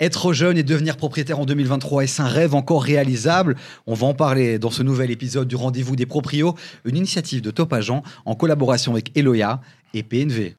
[0.00, 3.56] Être jeune et devenir propriétaire en 2023, est-ce un rêve encore réalisable?
[3.86, 6.54] On va en parler dans ce nouvel épisode du Rendez-vous des Proprios,
[6.86, 9.60] une initiative de Top Agent en collaboration avec Eloya
[9.92, 10.56] et PNV.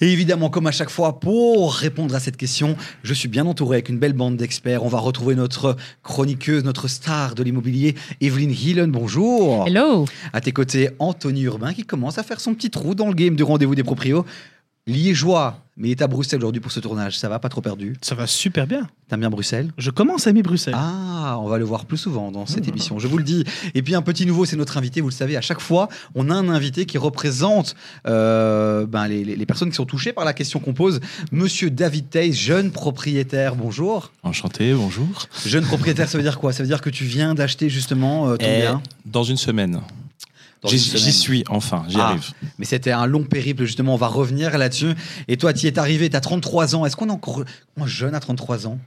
[0.00, 3.76] Et évidemment, comme à chaque fois, pour répondre à cette question, je suis bien entouré
[3.76, 4.84] avec une belle bande d'experts.
[4.84, 8.90] On va retrouver notre chroniqueuse, notre star de l'immobilier, Evelyne Hillen.
[8.92, 9.66] Bonjour.
[9.66, 10.04] Hello.
[10.32, 13.34] À tes côtés, Anthony Urbain qui commence à faire son petit trou dans le game
[13.34, 14.24] du rendez-vous des proprios.
[14.88, 17.18] Liégeois, mais il est à Bruxelles aujourd'hui pour ce tournage.
[17.18, 17.94] Ça va, pas trop perdu?
[18.00, 18.88] Ça va super bien.
[19.08, 19.70] T'aimes bien Bruxelles?
[19.76, 20.74] Je commence à aimer Bruxelles.
[20.76, 23.44] Ah, on va le voir plus souvent dans cette émission, je vous le dis.
[23.74, 26.30] Et puis un petit nouveau, c'est notre invité, vous le savez, à chaque fois, on
[26.30, 30.24] a un invité qui représente euh, ben, les, les- les personnes qui sont touchées par
[30.24, 31.00] la question qu'on pose.
[31.32, 34.10] Monsieur David Tays, jeune propriétaire, bonjour.
[34.22, 35.06] Enchanté, bonjour.
[35.44, 36.52] Jeune propriétaire, ça veut dire quoi?
[36.54, 38.82] Ça veut dire que tu viens d'acheter justement euh, ton Et bien?
[39.04, 39.80] dans une semaine.
[40.64, 40.78] J'y
[41.12, 42.08] suis, enfin, j'y Ah.
[42.08, 42.30] arrive.
[42.58, 44.92] Mais c'était un long périple, justement, on va revenir là-dessus.
[45.28, 46.84] Et toi, tu y es arrivé, tu as 33 ans.
[46.84, 47.44] Est-ce qu'on est encore
[47.76, 48.78] moi, jeune à 33 ans?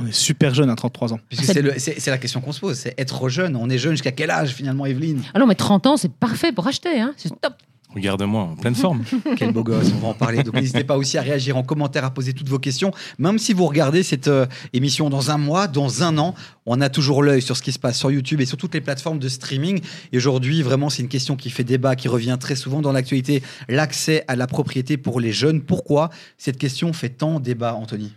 [0.00, 1.20] On est super jeune à 33 ans.
[1.30, 3.56] C'est la question qu'on se pose, c'est être jeune.
[3.56, 5.22] On est jeune jusqu'à quel âge finalement, Evelyne?
[5.34, 7.00] Ah non, mais 30 ans, c'est parfait pour acheter.
[7.00, 7.12] Hein.
[7.16, 7.54] C'est top.
[7.94, 9.02] Regarde-moi, en pleine forme.
[9.36, 10.42] Quel beau gosse, on va en parler.
[10.42, 12.92] Donc n'hésitez pas aussi à réagir en commentaire, à poser toutes vos questions.
[13.18, 16.34] Même si vous regardez cette euh, émission dans un mois, dans un an,
[16.66, 18.82] on a toujours l'œil sur ce qui se passe sur YouTube et sur toutes les
[18.82, 19.80] plateformes de streaming.
[20.12, 23.42] Et aujourd'hui, vraiment, c'est une question qui fait débat, qui revient très souvent dans l'actualité.
[23.68, 25.62] L'accès à la propriété pour les jeunes.
[25.62, 28.12] Pourquoi cette question fait tant débat, Anthony?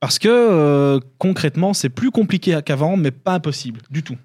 [0.00, 4.16] Parce que euh, concrètement, c'est plus compliqué qu'avant, mais pas impossible du tout.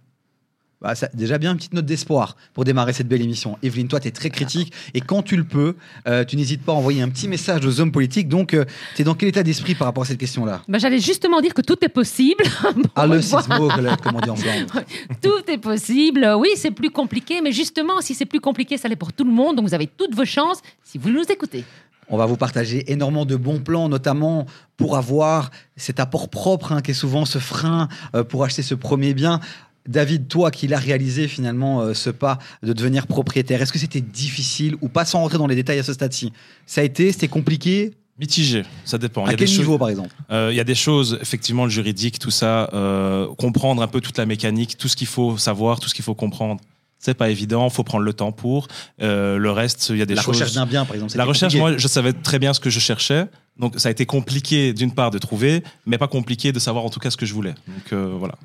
[0.82, 3.58] Bah, ça- déjà bien une petite note d'espoir pour démarrer cette belle émission.
[3.62, 5.76] Evelyne, toi, tu es très critique et quand tu le peux,
[6.08, 8.28] euh, tu n'hésites pas à envoyer un petit message aux hommes politiques.
[8.28, 8.56] Donc,
[8.96, 10.62] tu es dans quel état d'esprit par rapport à cette question-là?
[10.68, 12.44] Bah, J'allais justement dire que tout est possible.
[12.96, 14.82] Ah, le sismo, comme on dit en blanc.
[15.22, 16.28] tout est possible.
[16.38, 19.32] Oui, c'est plus compliqué, mais justement, si c'est plus compliqué, ça l'est pour tout le
[19.32, 19.56] monde.
[19.56, 21.64] Donc vous avez toutes vos chances si vous nous écoutez.
[22.10, 24.46] On va vous partager énormément de bons plans, notamment
[24.78, 28.76] pour avoir cet apport propre hein, qui est souvent ce frein euh, pour acheter ce
[28.76, 29.40] premier bien.
[29.88, 34.02] David, toi qui l'as réalisé finalement euh, ce pas de devenir propriétaire, est-ce que c'était
[34.02, 36.32] difficile ou pas sans rentrer dans les détails à ce stade-ci?
[36.66, 37.92] Ça a été, c'était compliqué?
[38.20, 39.24] Mitigé, ça dépend.
[39.24, 40.10] Il y À a des quel choses- niveau par exemple?
[40.32, 44.00] Euh, il y a des choses, effectivement, le juridique, tout ça, euh, comprendre un peu
[44.02, 46.62] toute la mécanique, tout ce qu'il faut savoir, tout ce qu'il faut comprendre.
[47.00, 48.68] C'est pas évident, faut prendre le temps pour.
[49.02, 50.36] Euh, le reste, il y a des La choses.
[50.36, 51.18] recherche d'un bien par exemple.
[51.18, 51.72] La recherche, compliqué.
[51.72, 53.26] moi, je savais très bien ce que je cherchais.
[53.62, 56.90] Donc, ça a été compliqué, d'une part, de trouver, mais pas compliqué de savoir en
[56.90, 57.54] tout cas ce que je voulais.
[57.68, 58.36] Donc, euh, voilà.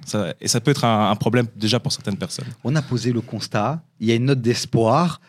[0.42, 2.46] Et ça peut être un, un problème déjà pour certaines personnes.
[2.62, 5.20] On a posé le constat, il y a une note d'espoir.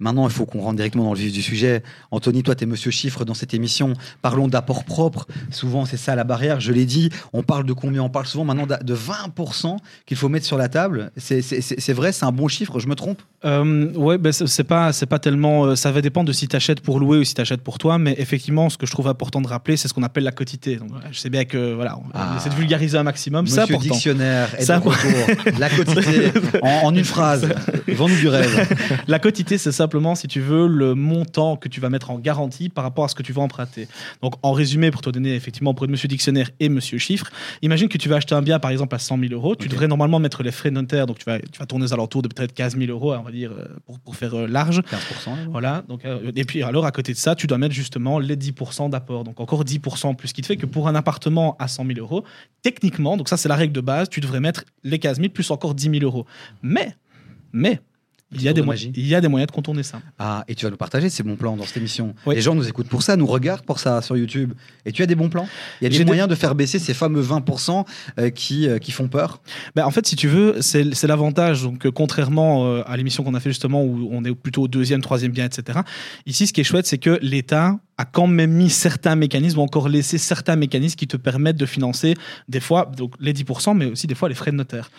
[0.00, 1.82] Maintenant, il faut qu'on rentre directement dans le vif du sujet.
[2.10, 3.92] Anthony, toi, tu es monsieur chiffre dans cette émission.
[4.22, 5.26] Parlons d'apport propre.
[5.50, 6.58] Souvent, c'est ça la barrière.
[6.60, 8.02] Je l'ai dit, on parle de combien?
[8.02, 11.12] On parle souvent maintenant de 20% qu'il faut mettre sur la table.
[11.16, 13.22] C'est- vrai, c'est un bon chiffre, je me trompe?
[13.44, 15.64] Euh, ouais, ben, c'est pas, pas tellement.
[15.66, 17.78] euh, ça va dépendre de si tu achètes pour louer ou si tu achètes pour
[17.78, 20.32] toi, mais effectivement, ce que je trouve important de rappeler, c'est ce qu'on appelle la
[20.32, 20.76] quotité.
[20.76, 22.34] Donc, je sais bien que voilà, on Ah.
[22.38, 23.80] essaie de vulgariser un maximum, Monsieur important.
[23.94, 24.80] Dictionnaire est Ça-.
[25.58, 26.32] La quotité,
[26.62, 27.48] en, en une phrase.
[27.88, 28.68] Vends-nous du rêve.
[29.08, 32.70] La quotité, c'est simplement, si tu veux, le montant que tu vas mettre en garantie
[32.70, 33.86] par rapport à ce que tu vas emprunter.
[34.22, 37.26] Donc, en résumé, pour te donner effectivement pour Monsieur Dictionnaire et Monsieur Chiffre,
[37.60, 39.56] imagine que tu vas acheter un bien, par exemple, à 100 000 euros.
[39.56, 42.22] Tu devrais normalement mettre les frais notaires, donc tu vas, tu vas tourner aux alentours
[42.22, 44.80] de peut-être 15 000 euros, on va dire, euh, pour, pour faire euh, large.
[44.80, 45.26] 15%.
[45.26, 45.36] là.
[45.50, 45.84] Voilà.
[45.86, 48.88] Donc, euh, et puis, alors, à côté de ça, tu dois mettre justement les 10%
[48.88, 49.24] d'apport.
[49.24, 50.28] Donc, encore 10% plus.
[50.28, 52.24] Ce qui te fait que pour un appartement à 100 000 euros,
[52.62, 55.50] techniquement, donc ça, c'est la règle de base, tu devrais mettre les 15 000 plus
[55.50, 56.24] encore 10 000 euros.
[56.62, 56.96] Mais,
[57.52, 57.80] mais,
[58.36, 60.00] il y, a des de il y a des moyens de contourner ça.
[60.18, 62.14] Ah, et tu vas nous partager ces bons plans dans cette émission.
[62.26, 62.34] Oui.
[62.34, 64.52] Les gens nous écoutent pour ça, nous regardent pour ça sur YouTube.
[64.84, 65.48] Et tu as des bons plans?
[65.80, 67.84] Il y a des des- moyens de faire baisser ces fameux 20%
[68.18, 69.40] euh, qui, euh, qui font peur?
[69.74, 71.62] Ben, en fait, si tu veux, c'est c'est l'avantage.
[71.62, 75.00] Donc, euh, contrairement à l'émission qu'on a fait justement où on est plutôt au deuxième,
[75.00, 75.80] troisième bien, etc.
[76.26, 79.62] Ici, ce qui est chouette, c'est que l'État a quand même mis certains mécanismes, ou
[79.62, 82.14] encore laissé certains mécanismes qui te permettent de financer
[82.48, 84.90] des fois donc les 10%, mais aussi des fois les frais de notaire.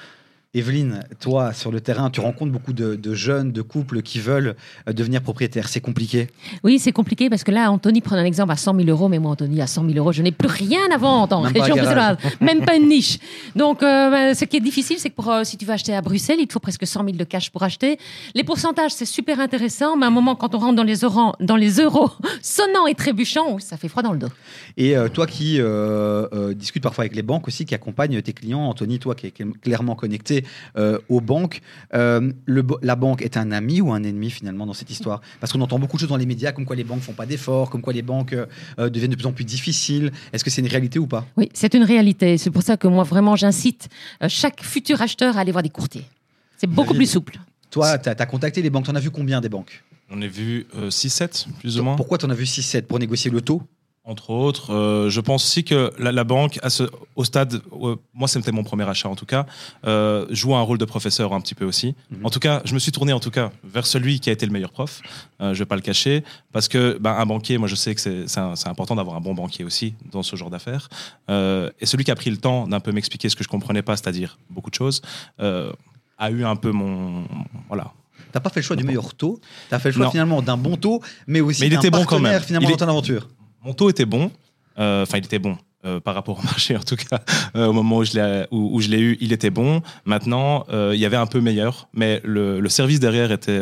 [0.54, 4.56] Evelyne, toi, sur le terrain, tu rencontres beaucoup de, de jeunes, de couples qui veulent
[4.88, 5.68] euh, devenir propriétaires.
[5.68, 6.28] C'est compliqué.
[6.64, 9.20] Oui, c'est compliqué parce que là, Anthony prend un exemple à 100 000 euros, mais
[9.20, 11.60] moi, Anthony, à 100 000 euros, je n'ai plus rien à vendre en Même pas
[11.62, 13.18] région bruxelloise, même pas une niche.
[13.54, 15.94] Donc, euh, bah, ce qui est difficile, c'est que pour, euh, si tu veux acheter
[15.94, 17.98] à Bruxelles, il te faut presque 100 000 de cash pour acheter.
[18.34, 21.34] Les pourcentages, c'est super intéressant, mais à un moment, quand on rentre dans les, euros,
[21.42, 24.30] dans les euros sonnants et trébuchants, ça fait froid dans le dos.
[24.78, 25.60] Et euh, toi qui
[26.56, 29.52] discutes parfois avec les banques aussi, qui accompagnent tes clients, Anthony, toi qui es cl-
[29.60, 30.45] clairement connecté
[30.78, 31.62] euh, aux banques.
[31.94, 35.22] Euh, le la banque est un ami ou un ennemi finalement dans cette histoire?
[35.40, 37.26] Parce qu'on entend beaucoup de choses dans les médias, comme quoi les banques font pas
[37.26, 40.12] d'efforts, comme quoi les banques euh, deviennent de plus en plus difficiles.
[40.34, 41.26] Est-ce que c'est une réalité ou pas?
[41.38, 42.38] Oui, c'est une réalité.
[42.38, 43.90] C'est pour ça que moi, vraiment, j'incite
[44.28, 46.06] chaque futur acheteur à aller voir des courtiers.
[46.58, 47.00] C'est beaucoup David.
[47.00, 47.40] plus souple.
[47.70, 49.84] Toi, tu as, contacté les banques, tu en as vu combien des banques?
[50.10, 51.96] On a vu euh, 6-7, plus ou moins.
[51.96, 53.62] Pourquoi tu en as vu 6-7 Pour négocier le taux?
[54.08, 56.84] Entre autres, euh, je pense aussi que la, la banque, à ce,
[57.16, 59.48] au stade, euh, moi c'était mon premier achat en tout cas,
[59.88, 61.96] euh, joue un rôle de professeur un petit peu aussi.
[62.12, 62.24] Mhm.
[62.26, 64.46] En tout cas, je me suis tourné en tout cas vers celui qui a été
[64.46, 65.02] le meilleur prof.
[65.42, 68.02] Euh, je vais pas le cacher parce que ben, un banquier, moi je sais que
[68.02, 70.88] c'est important d'avoir un bon banquier aussi dans ce genre d'affaires.
[71.30, 73.98] Et celui qui a pris le temps d'un peu m'expliquer ce que je comprenais pas,
[73.98, 75.02] c'est-à-dire beaucoup de choses,
[75.40, 77.24] a eu un peu mon
[77.68, 77.92] voilà.
[78.32, 80.12] T'as pas fait le choix du meilleur taux, tu as fait le choix Non.
[80.12, 82.42] finalement d'un bon taux, mais aussi Mais il d'un était bon quand partenaire même.
[82.44, 83.28] finalement Il dans est- ton aventure.
[83.66, 84.32] Mon taux était bon.
[84.78, 85.58] Euh, Enfin, il était bon.
[85.86, 87.20] euh, par rapport au marché, en tout cas,
[87.56, 89.82] euh, au moment où je l'ai eu, il était bon.
[90.06, 93.62] Maintenant, il y avait un peu meilleur, mais le, service derrière était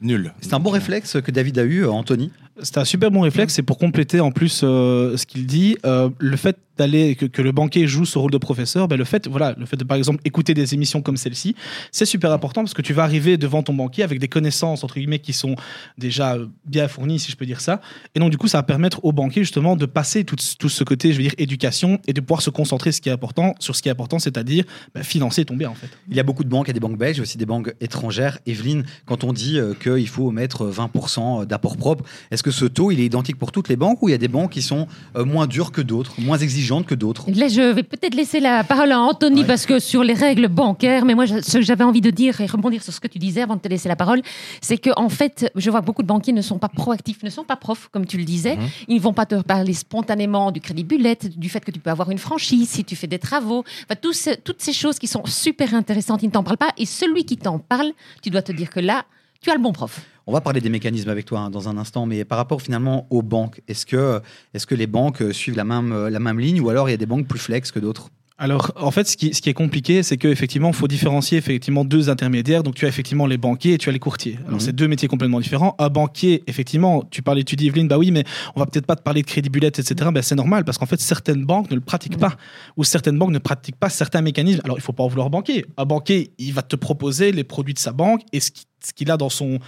[0.00, 0.32] nul.
[0.40, 2.30] C'est un bon réflexe que David a eu, euh, Anthony.
[2.62, 3.58] C'est un super bon réflexe.
[3.58, 7.42] Et pour compléter en plus euh, ce qu'il dit, euh, le fait d'aller que, que
[7.42, 9.98] le banquier joue ce rôle de professeur, ben, le fait voilà, le fait de par
[9.98, 11.54] exemple écouter des émissions comme celle-ci,
[11.92, 14.94] c'est super important parce que tu vas arriver devant ton banquier avec des connaissances entre
[14.94, 15.56] guillemets qui sont
[15.98, 17.82] déjà bien fournies, si je peux dire ça.
[18.14, 20.84] Et donc du coup, ça va permettre au banquier justement de passer tout, tout ce
[20.84, 23.76] côté, je veux dire éducation, et de pouvoir se concentrer ce qui est important sur
[23.76, 24.64] ce qui est important, c'est-à-dire
[24.94, 25.90] ben, financer ton bien en fait.
[26.08, 27.24] Il y a beaucoup de banques, il y a des banques belges, il y a
[27.24, 28.38] aussi des banques étrangères.
[28.46, 32.90] Evelyne, quand on dit euh, qu'il faut mettre 20% d'apport propre, est-ce que ce taux
[32.90, 34.86] il est identique pour toutes les banques ou il y a des banques qui sont
[35.16, 37.30] euh, moins dures que d'autres, moins exigeantes que d'autres?
[37.30, 39.46] Là, je vais peut-être laisser la parole à Anthony Ouais.
[39.46, 42.46] parce que sur les règles bancaires, mais moi, ce que j'avais envie de dire et
[42.46, 44.22] rebondir sur ce que tu disais avant de te laisser la parole,
[44.60, 47.30] c'est que en fait, je vois que beaucoup de banquiers ne sont pas proactifs, ne
[47.30, 48.56] sont pas profs, comme tu le disais.
[48.56, 48.68] Mhm.
[48.88, 51.90] Ils ne vont pas te parler spontanément du crédit bullet, du fait que tu peux
[51.90, 53.64] avoir une franchise si tu fais des travaux.
[53.84, 53.98] Enfin,
[54.44, 56.72] toutes ces choses qui sont super intéressantes, ils ne t'en parlent pas.
[56.78, 57.92] Et celui qui t'en parle,
[58.22, 59.04] tu dois te dire que là,
[59.42, 60.00] tu as le bon prof.
[60.26, 63.06] On va parler des mécanismes avec toi hein, dans un instant, mais par rapport finalement
[63.10, 64.20] aux banques, est-ce que,
[64.54, 66.92] est que les banques euh, suivent la même, euh, la même ligne ou alors il
[66.92, 68.10] y a des banques plus flex que d'autres?
[68.42, 71.84] Alors, en fait, ce qui, ce qui est compliqué, c'est qu'effectivement, il faut différencier effectivement
[71.84, 72.62] deux intermédiaires.
[72.62, 74.38] Donc, tu as effectivement les banquiers et tu as les courtiers.
[74.46, 74.60] Alors, Mhm.
[74.60, 75.74] c'est deux métiers complètement différents.
[75.78, 78.24] Un banquier, effectivement, tu parlais, tu dis, Evelyne, bah oui, mais
[78.56, 79.94] on va peut-être pas te parler de crédit bullet, etc.
[80.10, 82.34] Ben, c'est normal parce qu'en fait, certaines banques ne le pratiquent pas
[82.78, 84.62] ou certaines banques ne pratiquent pas certains mécanismes.
[84.64, 85.66] Alors, il faut pas en vouloir au banquier.
[85.76, 88.92] Un banquier, il va te proposer les produits de sa banque et ce qui- ce
[88.92, 89.58] qu'il a dans, son,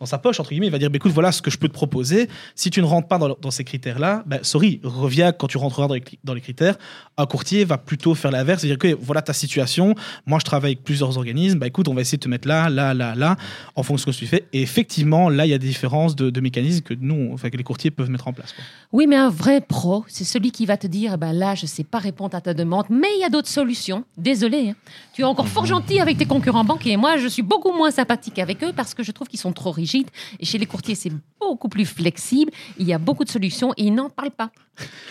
[0.00, 1.68] dans sa poche, entre guillemets, il va dire bah, écoute, voilà ce que je peux
[1.68, 2.28] te proposer.
[2.54, 5.88] Si tu ne rentres pas dans, dans ces critères-là, ben, sorry, reviens quand tu rentreras
[5.88, 6.76] dans les, cli- dans les critères.
[7.16, 9.94] Un courtier va plutôt faire l'inverse, c'est-à-dire que voilà ta situation.
[10.26, 11.58] Moi, je travaille avec plusieurs organismes.
[11.58, 13.36] Bah, écoute, on va essayer de te mettre là, là, là, là,
[13.76, 14.44] en fonction de ce que tu fais.
[14.52, 17.56] Et effectivement, là, il y a des différences de, de mécanismes que nous, enfin, que
[17.56, 18.52] les courtiers peuvent mettre en place.
[18.52, 18.64] quoi.
[18.92, 21.62] Oui, mais un vrai pro, c'est celui qui va te dire, eh ben là, je
[21.62, 24.04] ne sais pas répondre à ta demande, mais il y a d'autres solutions.
[24.16, 24.74] Désolé, hein.
[25.14, 26.96] tu es encore fort gentil avec tes concurrents banquiers.
[26.96, 29.70] Moi, je suis beaucoup moins sympathique avec eux parce que je trouve qu'ils sont trop
[29.70, 30.08] rigides.
[30.40, 32.50] Et chez les courtiers, c'est beaucoup plus flexible.
[32.78, 34.50] Il y a beaucoup de solutions et ils n'en parlent pas.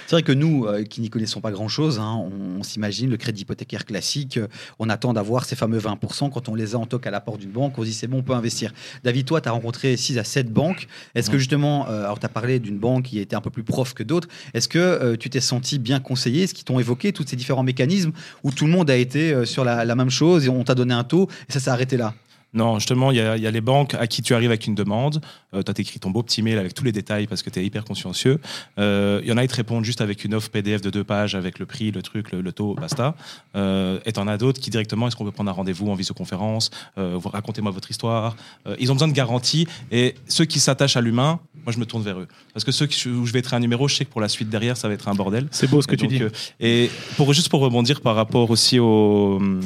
[0.08, 3.18] C'est vrai que nous, euh, qui n'y connaissons pas grand-chose, hein, on, on s'imagine le
[3.18, 4.48] crédit hypothécaire classique, euh,
[4.80, 6.32] on attend d'avoir ces fameux 20%.
[6.32, 8.08] Quand on les a en toc à la porte d'une banque, on se dit c'est
[8.08, 8.74] bon, on peut investir.
[9.04, 10.88] David, toi, tu as rencontré 6 à 7 banques.
[11.16, 13.64] Est-ce que justement, euh, alors tu as parlé d'une banque qui était un peu plus
[13.64, 16.44] prof que d'autres, est-ce que euh, tu t'es senti bien conseillé?
[16.44, 18.12] Est-ce qu'ils t'ont évoqué tous ces différents mécanismes
[18.44, 20.76] où tout le monde a été euh, sur la, la même chose et on t'a
[20.76, 22.14] donné un taux et ça s'est arrêté là?
[22.54, 24.68] Non, justement, il y, a il y a les banques à qui tu arrives avec
[24.68, 25.22] une demande.
[25.54, 27.60] Euh, tu as écrit ton beau petit mail avec tous les détails parce que tu
[27.60, 28.40] es hyper consciencieux.
[28.78, 31.06] Euh, Il y en a qui te répondent juste avec une offre PDF de deux
[31.06, 33.16] pages avec le prix, le truc, le, le taux, basta.
[33.56, 35.96] Euh, et tu en as d'autres qui directement, est-ce qu'on peut prendre un rendez-vous en
[35.96, 38.36] visioconférence euh, Racontez-moi votre histoire.
[38.68, 39.66] Euh, ils ont besoin de garanties.
[39.92, 42.28] Et ceux qui s'attachent à l'humain, moi, je me tourne vers eux.
[42.54, 44.28] Parce que ceux qui- où je vais être un numéro, je sais que pour la
[44.30, 45.48] suite derrière, ça va être un bordel.
[45.52, 46.22] C'est beau ce que tu dis.
[46.22, 49.62] euh, et pour, juste pour rebondir par rapport aussi aux, hum,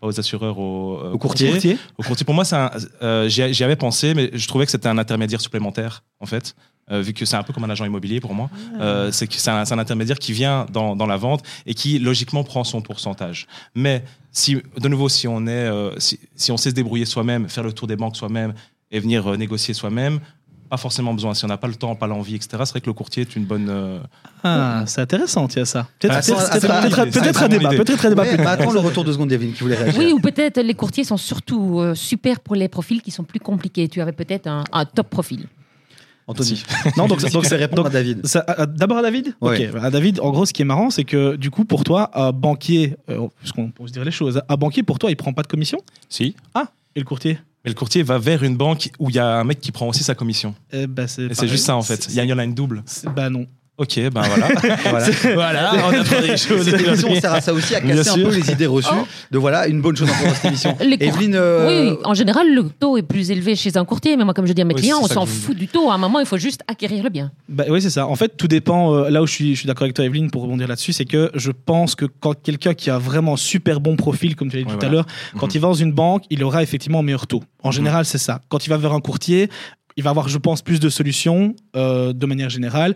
[0.00, 1.50] pas aux assureurs, aux, euh, Au courtier.
[1.50, 2.70] Courtier au courtier, pour moi, c'est un-
[3.02, 6.54] euh, j'y j'y avais pensé, mais je trouvais que c'était un intermédiaire supplémentaire, en fait.
[6.92, 9.34] euh, vu que c'est un peu comme un agent immobilier pour moi, Euh, c'est que
[9.34, 12.64] c'est un, c'est un intermédiaire qui vient dans, dans la vente et qui logiquement prend
[12.64, 13.46] son pourcentage.
[13.76, 14.02] Mais
[14.32, 17.62] si, de nouveau, si on est, euh, si, si on sait se débrouiller soi-même, faire
[17.62, 18.54] le tour des banques soi-même
[18.90, 20.18] et venir euh, négocier soi-même,
[20.70, 21.34] pas forcément besoin.
[21.34, 22.48] Si on n'a pas le temps, pas l'envie, etc.
[22.64, 23.66] C'est vrai que le courtier est une bonne.
[23.68, 23.98] euh,
[24.44, 25.88] Ah, c'est intéressant, tiens, ça.
[25.98, 27.70] Peut-être Ah, un débat.
[27.70, 28.52] Peut-être un débat Ouais, plus bah, tard.
[28.60, 30.00] Attends le retour de seconde d'Evelyne qui voulait réagir.
[30.00, 33.40] Oui, ou peut-être les courtiers sont surtout euh, super pour les profils qui sont plus
[33.40, 33.88] compliqués.
[33.88, 35.46] Tu avais peut-être un, un top profil.
[36.26, 36.62] Anthony,
[36.96, 38.22] Non, donc, donc, c'est répondre donc, à David.
[38.46, 39.68] À- D'abord à David Ouais.
[39.72, 42.08] Ok, à David, en gros, ce qui est marrant, c'est que du coup, pour toi,
[42.14, 45.16] un banquier, euh, parce qu'on peut se dire les choses, un banquier, pour toi, il
[45.16, 45.78] prend pas de commission?
[46.08, 46.36] Si.
[46.94, 47.38] Et le courtier?
[47.64, 49.86] Mais le courtier va vers une banque où il y a un mec qui prend
[49.88, 50.54] aussi sa commission.
[50.72, 51.48] Eh ben, c'est Et c'est pareil.
[51.50, 52.06] juste ça, en fait.
[52.08, 52.82] Il y, a- il y en a une double.
[52.86, 53.46] C'est- Bah non.
[53.82, 54.48] Ok, ben voilà.
[54.90, 55.06] Voilà.
[55.34, 56.68] voilà, on apprend des choses.
[56.68, 58.28] Cette émission sert à ça aussi, à Bien casser un sûr.
[58.28, 58.90] peu les idées reçues
[59.30, 60.76] de voilà une bonne chose en dans cette émission.
[61.00, 64.34] Evelyne, euh, Oui, en général, le taux est plus élevé chez un courtier, mais moi,
[64.34, 65.90] comme je dis à mes Oui, clients, on s'en fout du taux.
[65.90, 67.32] À un moment, il faut juste acquérir le bien.
[67.48, 68.06] Bah, oui, c'est ça.
[68.06, 68.94] En fait, tout dépend.
[68.94, 71.06] euh, là où je suis, je suis d'accord avec toi, Evelyne, pour rebondir là-dessus, c'est
[71.06, 74.58] que je pense que quand quelqu'un qui a vraiment un super bon profil, comme tu
[74.58, 75.06] l'as dit Ouais, tout à l'heure,
[75.38, 75.52] quand Mhm.
[75.54, 77.42] il va dans une banque, il aura effectivement un meilleur taux.
[77.62, 78.42] En général, c'est ça.
[78.50, 79.48] Quand il va vers un courtier,
[79.96, 82.94] il va avoir, je pense, plus de solutions euh, de manière générale.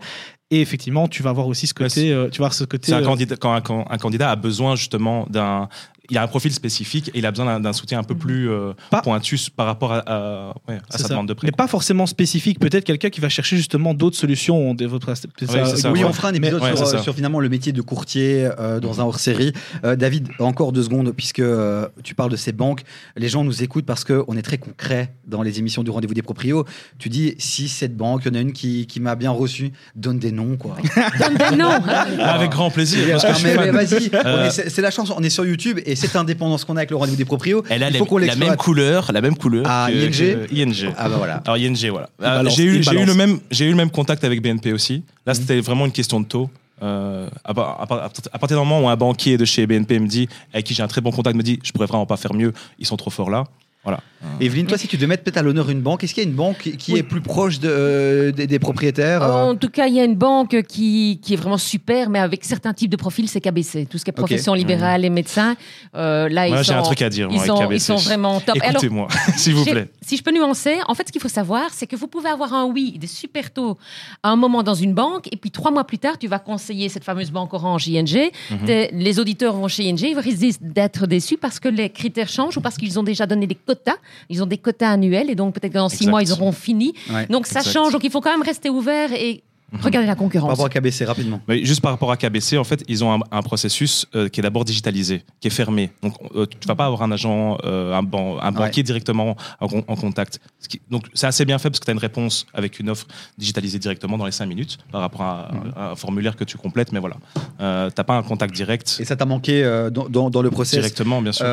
[0.55, 2.11] Et effectivement, tu vas avoir aussi ce Ouais, côté.
[2.11, 2.93] euh, tu vas avoir ce côté.
[2.93, 5.67] Un euh, candidat, quand un, quand un candidat a besoin justement d'un.
[6.11, 8.73] Il a un profil spécifique et il a besoin d'un- soutien un peu plus euh,
[8.91, 11.09] Pas- pointu par rapport à, à- ouais, à c'est sa ça.
[11.09, 11.47] demande de prêt.
[11.47, 12.59] Mais pas forcément spécifique.
[12.59, 14.55] Peut-être quelqu'un qui va chercher justement d'autres solutions.
[14.69, 16.05] On ça- oui, ouais.
[16.05, 19.51] on fera un épisode Mais- sur, finalement le métier de courtier euh, dans un hors-série.
[19.83, 22.83] Euh, David, encore deux secondes, puisque euh, tu parles de ces banques.
[23.17, 26.21] Les gens nous écoutent parce qu'on est très concret dans les émissions du Rendez-vous des
[26.21, 26.65] Proprios.
[26.99, 29.71] Tu dis, si cette banque, il y en a une qui, qui m'a bien reçu,
[29.95, 30.77] donne des noms, quoi.
[31.19, 31.69] Donne des noms.
[31.87, 33.05] Ah, avec grand plaisir.
[33.11, 33.65] Parce que Ah, je suis mais, fan.
[33.65, 36.15] mais vas-y, on Euh, est- c'est c'est la chance, on est sur YouTube et cette
[36.15, 38.35] indépendance qu'on a avec le Rendez-vous des Proprios, Elle a il les- faut qu'on la
[38.35, 39.65] même couleur, la même couleur.
[39.67, 40.47] Ah, que- ING?
[40.47, 40.93] que ING.
[40.97, 41.41] Ah bah voilà.
[41.45, 42.09] Alors ING, voilà.
[42.19, 43.07] Il Euh, balance, j'ai eu, il j'ai eu balance.
[43.07, 45.03] le même, j'ai eu le même contact avec BNP aussi.
[45.25, 46.49] Là, c'était vraiment une question de taux.
[46.83, 49.97] Euh, à, par- à par- à partir du moment où un banquier de chez BNP
[49.97, 52.17] me dit, avec qui j'ai un très bon contact, me dit, je pourrais vraiment pas
[52.17, 53.45] faire mieux, ils sont trop forts là.
[53.85, 53.99] Voilà.
[54.41, 56.29] Evelyne, toi, si tu devais mettre peut-être à l'honneur une banque, est-ce qu'il y a
[56.29, 56.99] une banque qui- Oui.
[56.99, 60.03] est plus proche de, euh, des, des propriétaires euh, En tout cas, il y a
[60.03, 63.85] une banque qui, qui est vraiment super, mais avec certains types de profils, c'est KBC.
[63.85, 65.55] Tout ce qui est profession libérale et médecin,
[65.95, 67.75] euh, là, Moi, ils j'ai sont, un truc à dire, moi, ils KBC.
[67.75, 68.57] ils sont vraiment top.
[68.61, 69.89] Alors, Écoutez-moi, s'il vous plaît.
[70.01, 72.53] Si je peux nuancer, en fait, ce qu'il faut savoir, c'est que vous pouvez avoir
[72.53, 73.77] un oui, des super taux
[74.23, 76.89] à un moment dans une banque, et puis trois mois plus tard, tu vas conseiller
[76.89, 78.31] cette fameuse banque Orange ING.
[78.49, 78.87] Mhm.
[78.91, 82.61] Les auditeurs vont chez ING, ils risquent d'être déçus parce que les critères changent ou
[82.61, 83.97] parce qu'ils ont déjà donné des quotas.
[84.29, 86.09] Ils ont des quotas annuels, et donc peut-être que dans six Exact.
[86.11, 86.93] mois, ils auront fini.
[87.11, 87.25] Ouais.
[87.27, 87.73] Donc ça Exact.
[87.73, 87.91] change.
[87.93, 89.43] Donc il faut quand même rester ouvert et
[89.81, 90.49] regarder la Par concurrence.
[90.51, 91.41] rapport à KBC, rapidement.
[91.49, 94.39] Mais juste par rapport à KBC, en fait, ils ont un, un processus euh, qui
[94.39, 95.89] est d'abord digitalisé, qui est fermé.
[96.01, 99.67] Donc, euh, tu vas pas avoir un agent, euh, un, ban- un banquier directement en,
[99.67, 100.39] con- en contact.
[100.61, 102.89] Ce qui- donc, c'est assez bien fait parce que tu as une réponse avec une
[102.89, 106.57] offre digitalisée directement dans les 5 minutes par rapport à, à un formulaire que tu
[106.57, 106.93] complètes.
[106.93, 107.17] Mais voilà,
[107.59, 110.51] euh, t'as pas un contact direct Et ça t'a manqué euh, dans, dans- dans le
[110.51, 111.45] process directement, bien sûr.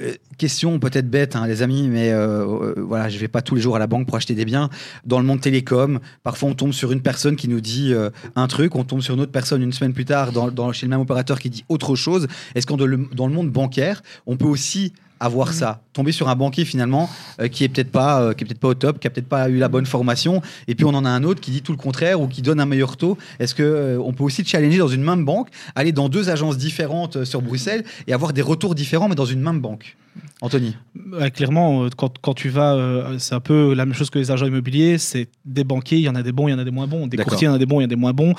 [0.00, 3.54] Euh, question peut-être bête, hein, les amis, mais euh, euh, voilà, je vais pas tous
[3.54, 4.70] les jours à la banque pour acheter des biens.
[5.04, 8.46] Dans le monde télécom, parfois on tombe sur une personne qui nous dit euh, un
[8.46, 11.00] truc, on tombe sur une autre personne une semaine plus tard dans, chez le même
[11.00, 12.28] opérateur qui dit autre chose.
[12.54, 16.28] Est-ce que dans le, dans le monde bancaire, on peut aussi avoir ça, tomber sur
[16.28, 17.08] un banquier finalement
[17.40, 19.28] euh, qui est peut-être pas, euh, qui est peut-être pas au top, qui a peut-être
[19.28, 21.72] pas eu la bonne formation, et puis on en a un autre qui dit tout
[21.72, 23.18] le contraire ou qui donne un meilleur taux.
[23.38, 26.58] Est-ce que euh, on peut aussi challenger dans une même banque, aller dans deux agences
[26.58, 29.96] différentes sur Bruxelles et avoir des retours différents mais dans une même banque?
[30.40, 30.76] Anthony.
[31.12, 34.18] Ouais, clairement, euh, quand, quand tu vas, euh, c'est un peu la même chose que
[34.18, 34.98] les agents immobiliers.
[34.98, 36.86] C'est des banquiers, il y en a des bons, il y en a des moins
[36.86, 37.06] bons.
[37.06, 38.34] Des courtiers, il y en a des bons, il y en a des moins bons.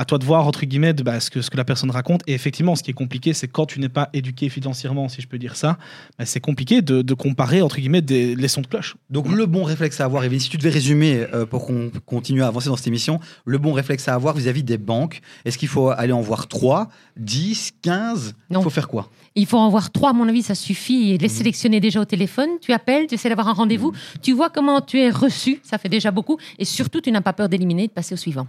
[0.00, 2.22] À toi de voir, entre guillemets, de, bah, ce, que, ce que la personne raconte.
[2.28, 5.26] Et effectivement, ce qui est compliqué, c'est quand tu n'es pas éduqué financièrement, si je
[5.26, 5.76] peux dire ça,
[6.18, 8.94] bah, c'est compliqué de, de comparer, entre guillemets, des, les sons de cloche.
[9.10, 12.44] Donc le bon réflexe à avoir, Evelyne, si tu devais résumer euh, pour qu'on continue
[12.44, 15.68] à avancer dans cette émission, le bon réflexe à avoir vis-à-vis des banques, est-ce qu'il
[15.68, 19.10] faut aller en voir 3, 10, 15 Il faut faire quoi?
[19.34, 21.10] Il faut en voir trois, à mon avis, ça suffit.
[21.12, 22.48] Et les sélectionner déjà au téléphone.
[22.60, 23.92] Tu appelles, tu essaies d'avoir un rendez-vous.
[24.22, 26.38] Tu vois comment tu es reçu, ça fait déjà beaucoup.
[26.58, 28.46] Et surtout, tu n'as pas peur d'éliminer, de passer au suivant.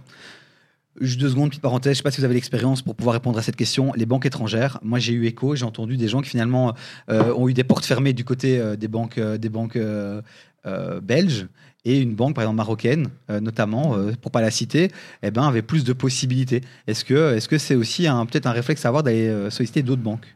[1.00, 3.14] Juste deux secondes, petite parenthèse, je ne sais pas si vous avez l'expérience pour pouvoir
[3.14, 3.92] répondre à cette question.
[3.94, 6.74] Les banques étrangères, moi j'ai eu écho, j'ai entendu des gens qui finalement
[7.08, 9.78] euh, ont eu des portes fermées du côté euh, des banques, euh, des banques
[11.02, 11.46] belges
[11.84, 14.90] et une banque par exemple marocaine euh, notamment, euh, pour pas la citer,
[15.22, 16.60] eh ben, avait plus de possibilités.
[16.86, 20.02] Est-ce que est-ce que c'est aussi un- peut-être un réflexe à avoir d'aller solliciter d'autres
[20.02, 20.26] banques?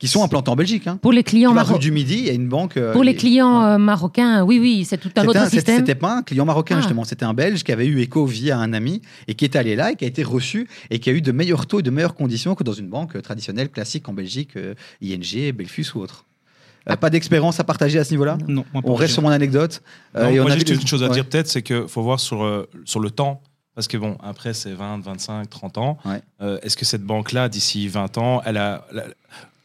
[0.00, 2.14] Qui sont implantées en Belgique hein Pour les clients, Tu vas maro- rue du Midi,
[2.18, 2.76] il y a une banque.
[2.78, 5.56] euh, pour les et- clients euh, marocains, oui, oui, c'est tout un autre un- c'était-
[5.58, 5.76] système.
[5.80, 6.80] C'était pas un client marocain, Ah.
[6.80, 7.04] justement.
[7.04, 9.92] C'était un Belge qui avait eu écho via un ami et qui est allé là
[9.92, 12.14] et qui a été reçu et qui a eu de meilleurs taux et de meilleures
[12.14, 16.24] conditions que dans une banque euh, traditionnelle, classique en Belgique, euh, ING, Belfus ou autre.
[16.88, 18.38] Euh, pas d'expérience à partager à ce niveau-là?
[18.48, 19.82] Non, moi, On reste sur mon anecdote.
[20.16, 21.12] Euh, Non, et on moi, a juste une chose à Ouais.
[21.12, 23.42] dire peut-être, c'est qu'il faut voir sur, euh, sur le temps.
[23.74, 25.98] Parce que bon, après, c'est 20, 25, 30 ans.
[26.06, 26.20] Ouais.
[26.42, 29.04] Euh, Est-ce que cette banque-là, d'ici 20 ans, elle a, la-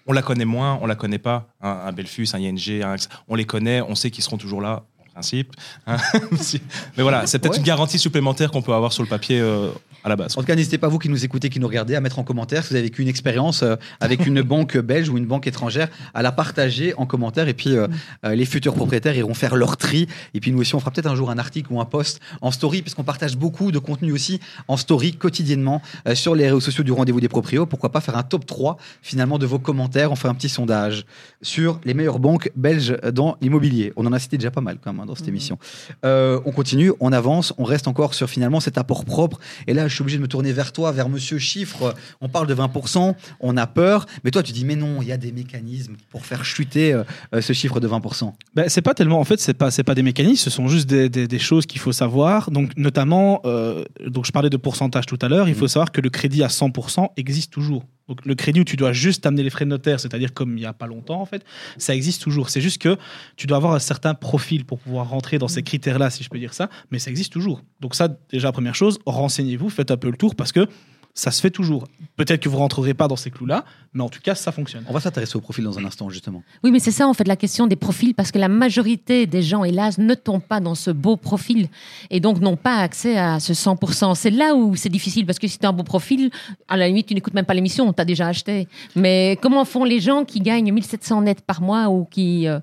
[0.08, 1.48] on la connaît moins, on la connaît pas.
[1.62, 2.96] Un, un Belfus, un ING, un-
[3.28, 5.54] on les connaît, on sait qu'ils seront toujours là, en principe.
[5.88, 5.98] hein.
[6.98, 7.60] Mais voilà, c'est peut-être Ouais.
[7.60, 9.70] une garantie supplémentaire qu'on peut avoir sur le papier euh,
[10.06, 10.38] à la base.
[10.38, 12.24] En tout cas, n'hésitez pas, vous qui nous écoutez, qui nous regardez, à mettre en
[12.24, 15.48] commentaire si vous avez vécu une expérience euh, avec une banque belge ou une banque
[15.48, 17.48] étrangère, à la partager en commentaire.
[17.48, 17.88] Et puis, euh,
[18.24, 20.08] euh, les futurs propriétaires iront faire leur tri.
[20.36, 22.52] Et puis, nous aussi, on fera peut-être un jour un article ou un post en
[22.52, 26.84] story, puisqu'on partage beaucoup de contenu aussi en story quotidiennement euh, sur les réseaux sociaux
[26.84, 27.66] du Rendez-vous des Proprios.
[27.66, 30.12] Pourquoi pas faire un top 3 finalement de vos commentaires?
[30.12, 31.06] On fait un petit sondage
[31.42, 33.92] sur les meilleures banques belges dans l'immobilier.
[33.96, 35.02] On en a cité déjà pas mal quand même.
[35.02, 35.06] hein.
[35.08, 35.30] dans cette Mhm.
[35.34, 35.58] émission.
[36.06, 39.40] Euh, on continue, on avance, on reste encore sur finalement cet apport propre.
[39.68, 41.94] Et là, je suis obligé de me tourner vers toi, vers Monsieur Chiffre.
[42.22, 45.12] On parle de 20%, on a peur, mais toi, tu dis mais non, il y
[45.12, 48.34] a des mécanismes pour faire chuter euh, euh, ce chiffre de 20%.
[48.56, 50.88] Ben, c'est pas tellement, en fait, c'est pas, c'est pas des mécanismes, ce sont juste
[50.88, 52.52] des, des- des choses qu'il faut savoir.
[52.52, 56.02] Donc, notamment, euh, donc je parlais de pourcentage tout à l'heure, il faut savoir que
[56.02, 57.84] le crédit à 100% existe toujours.
[58.08, 60.62] Donc, le crédit où tu dois juste amener les frais de notaire, c'est-à-dire comme il
[60.62, 61.44] y a pas longtemps, en fait,
[61.78, 62.50] ça existe toujours.
[62.50, 62.98] C'est juste que
[63.36, 66.40] tu dois avoir un certain profil pour pouvoir rentrer dans ces critères-là, si je peux
[66.40, 67.62] dire ça, mais ça existe toujours.
[67.80, 70.68] Donc, ça, déjà, première chose, renseignez-vous, faites un peu le tour parce que
[71.16, 71.88] ça se fait toujours.
[72.18, 74.84] Peut-être que vous rentrerez pas dans ces clous-là, mais en tout cas, ça fonctionne.
[74.90, 76.44] On va s'intéresser au profil dans un instant, justement.
[76.62, 79.42] Oui, mais c'est ça en fait la question des profils, parce que la majorité des
[79.42, 81.70] gens, hélas, ne tombent pas dans ce beau profil
[82.10, 84.14] et donc n'ont pas accès à ce 100%.
[84.16, 86.32] C'est là où c'est difficile, parce que si tu as un beau profil,
[86.68, 88.68] à la limite, tu n'écoutes même pas l'émission, tu as déjà acheté.
[88.98, 92.60] Mais comment font les gens qui gagnent 1700 nets par mois ou qui euh,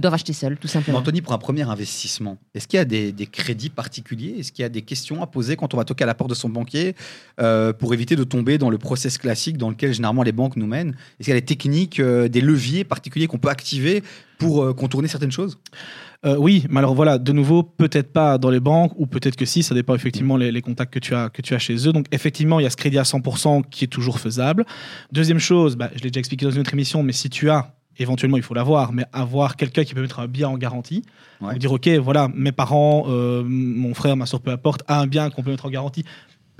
[0.00, 0.98] doivent acheter seuls, tout simplement?
[0.98, 4.34] Anthony, pour un premier investissement, est-ce qu'il y a des, des crédits particuliers?
[4.40, 6.30] Est-ce qu'il y a des questions à poser quand on va toquer à la porte
[6.30, 6.96] de son banquier
[7.40, 10.66] euh, pour éviter de tomber dans le process classique dans lequel généralement les banques nous
[10.66, 14.02] mènent Est-ce qu'il y a des techniques, euh, des leviers particuliers qu'on peut activer
[14.38, 15.58] pour euh, contourner certaines choses?
[16.24, 19.44] Euh, oui, mais alors voilà, de nouveau, peut-être pas dans les banques, ou peut-être que
[19.44, 21.92] si, ça dépend effectivement les, les contacts que tu, as, que tu as chez eux.
[21.92, 24.64] Donc effectivement, il y a ce crédit à 100% qui est toujours faisable.
[25.12, 27.74] Deuxième chose, bah, je l'ai déjà expliqué dans une autre émission, mais si tu as,
[27.98, 31.02] éventuellement il faut l'avoir, mais avoir quelqu'un qui peut mettre un bien en garantie,
[31.42, 31.58] Ouais.
[31.58, 35.28] dire ok, voilà, mes parents, euh, mon frère, ma soeur, peu importe, a un bien
[35.28, 36.04] qu'on peut mettre en garantie.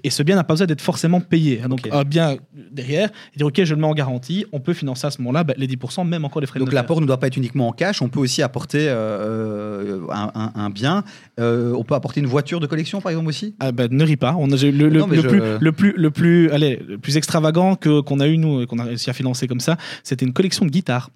[0.05, 1.61] Et ce bien n'a pas besoin d'être forcément payé.
[1.63, 1.69] hein.
[1.69, 2.37] Donc un bien
[2.73, 5.45] derrière, et dire ok, je le mets en garantie, on peut financer à ce moment-là
[5.45, 7.69] bah, les 10%, même encore les frais de Donc l'apport ne doit pas être uniquement
[7.69, 11.05] en cash, on peut aussi apporter euh, un, un- un bien.
[11.41, 13.55] Euh, on peut apporter une voiture de collection par exemple aussi?
[13.61, 14.35] Ah bah, ne ris pas.
[14.39, 16.81] On a, j'ai- le, le- Non, mais le je- plus, le plus, le plus, allez,
[16.87, 19.77] le plus extravagant que qu'on a eu nous, qu'on a réussi à financer comme ça,
[20.03, 21.11] c'était une collection de guitares.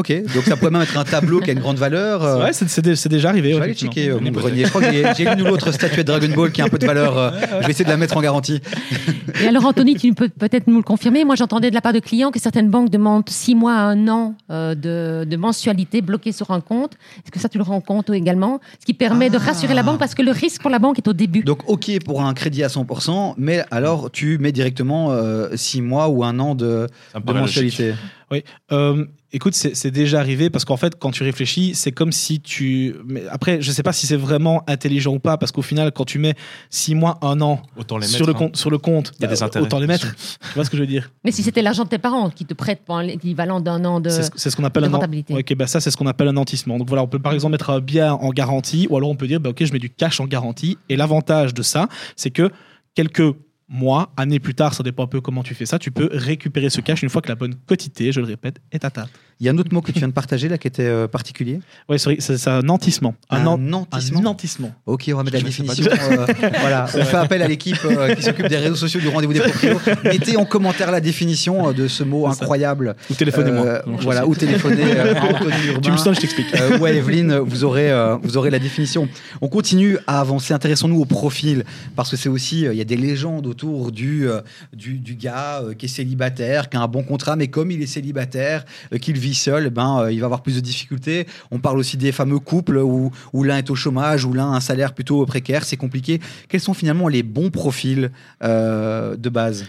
[0.00, 2.24] Ok, donc ça pourrait même être un tableau qui a une grande valeur.
[2.24, 3.52] euh, ouais, c'est, c'est dé- c'est déjà arrivé.
[3.52, 4.64] je vais aller checker euh, mon grenier.
[4.64, 6.86] Je crois que j'ai l'une ou l'autre statuette Dragon Ball qui a un peu de
[6.86, 7.18] valeur.
[7.18, 7.30] euh,
[7.60, 8.60] je vais essayer de la mettre en garantie.
[9.42, 11.24] Et alors, Anthony, tu peux peut-être nous le confirmer.
[11.24, 14.08] Moi, j'entendais de la part de clients que certaines banques demandent six mois à un
[14.08, 16.94] an euh, de, de mensualité bloquée sur un compte.
[17.24, 18.60] Est-ce que ça, tu le rends compte également?
[18.80, 19.46] Ce qui permet de Ah.
[19.46, 21.42] rassurer la banque parce que le risque pour la banque est au début.
[21.42, 25.14] Donc ok pour un crédit à 100%, mais alors tu mets directement
[25.54, 27.82] 6 mois ou un an de, de logique.
[28.30, 28.50] Mensualité.
[28.72, 32.94] Euh, écoute, c'est, déjà arrivé parce qu'en fait, quand tu réfléchis, c'est comme si tu.
[33.06, 36.04] Mais après, je sais pas si c'est vraiment intelligent ou pas parce qu'au final, quand
[36.04, 36.34] tu mets
[36.70, 38.38] six mois, un an Autant les sur le hein.
[38.38, 39.64] compte, sur le compte, Il y a des intérêts.
[39.64, 40.14] autant les mettre.
[40.14, 41.10] tu vois ce que je veux dire?
[41.24, 44.10] Mais si c'était l'argent de tes parents qui te prêtent pour l'équivalent d'un an de.
[44.10, 45.00] C'est ce, qu'on appelle an-.
[45.30, 46.78] Ouais, bah ça c'est ce qu'on appelle un nantissement.
[46.78, 49.26] Donc voilà, on peut par exemple mettre un bien en garantie, ou alors on peut
[49.26, 50.78] dire, bah, ok, je mets du cash en garantie.
[50.88, 52.50] Et l'avantage de ça, c'est que
[52.94, 53.34] quelques
[53.70, 56.68] mois, années plus tard, ça dépend un peu comment tu fais ça, tu peux récupérer
[56.68, 59.10] ce cash une fois que la bonne quotité, je le répète, est atteinte.
[59.40, 61.08] Il y a un autre mot que tu viens de partager là qui était euh,
[61.08, 61.60] particulier.
[61.88, 63.14] Oui, c'est c'est- c'est un nantissement.
[63.30, 64.72] Un nan- nantissement Un nantissement.
[64.86, 65.84] Ok, on va mettre la Je définition.
[65.90, 66.26] euh,
[66.60, 69.40] voilà, on fait appel à l'équipe euh, qui s'occupe des réseaux sociaux du rendez-vous des
[69.40, 69.80] proprios.
[70.04, 72.42] Mettez en commentaire la définition euh, de ce mot C'est ça.
[72.42, 72.96] incroyable.
[73.10, 73.64] Ou téléphonez-moi.
[73.66, 75.80] Euh, voilà, ou téléphonez euh, à Anthony Urbain.
[75.80, 76.54] Tu me sens, je t'explique.
[76.60, 79.08] Euh, ouais, Evelyne, vous aurez, euh, vous aurez la définition.
[79.40, 80.52] On continue à avancer.
[80.52, 81.64] Intéressons-nous au profil,
[81.96, 84.40] parce que c'est aussi, euh, il y a des légendes autour du, euh,
[84.74, 87.80] du, du gars euh, qui est célibataire, qui a un bon contrat, mais comme il
[87.80, 91.26] est célibataire, euh, qu'il vit seul, ben, euh, il va avoir plus de difficultés.
[91.50, 94.56] On parle aussi des fameux couples où, où l'un est au chômage, où l'un a
[94.56, 95.64] un salaire plutôt précaire.
[95.64, 96.20] C'est compliqué.
[96.48, 98.10] Quels sont finalement les bons profils
[98.42, 99.66] euh, de base?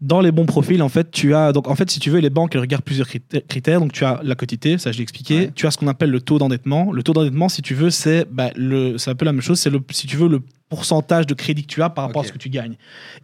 [0.00, 2.28] Dans les bons profils, en fait, tu as donc en fait, si tu veux, les
[2.28, 3.80] banques elles regardent plusieurs critères-.
[3.80, 5.36] Donc tu as la quotité, ça je l'ai expliqué.
[5.38, 5.50] Ouais.
[5.54, 6.92] Tu as ce qu'on appelle le taux d'endettement.
[6.92, 9.58] Le taux d'endettement, si tu veux, c'est bah, le, c'est un peu la même chose.
[9.58, 12.24] C'est le, si tu veux, le pourcentage de crédit que tu as par rapport à
[12.26, 12.76] ce que tu gagnes.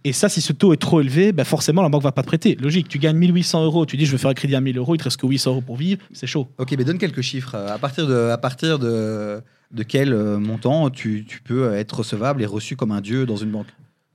[0.04, 2.28] Et ça, si ce taux est trop élevé, bah, forcément la banque va pas te
[2.28, 2.56] prêter.
[2.61, 2.88] Logique.
[2.88, 4.98] Tu gagnes 1800 euros, tu dis je veux faire un crédit à 1000 euros, il
[4.98, 6.48] te reste que 800 euros pour vivre, c'est chaud.
[6.58, 7.54] Ok, mais donne quelques chiffres.
[7.54, 12.42] À partir de, à partir de, de quel euh, montant tu, tu peux être recevable
[12.42, 13.68] et reçu comme un dieu dans une banque?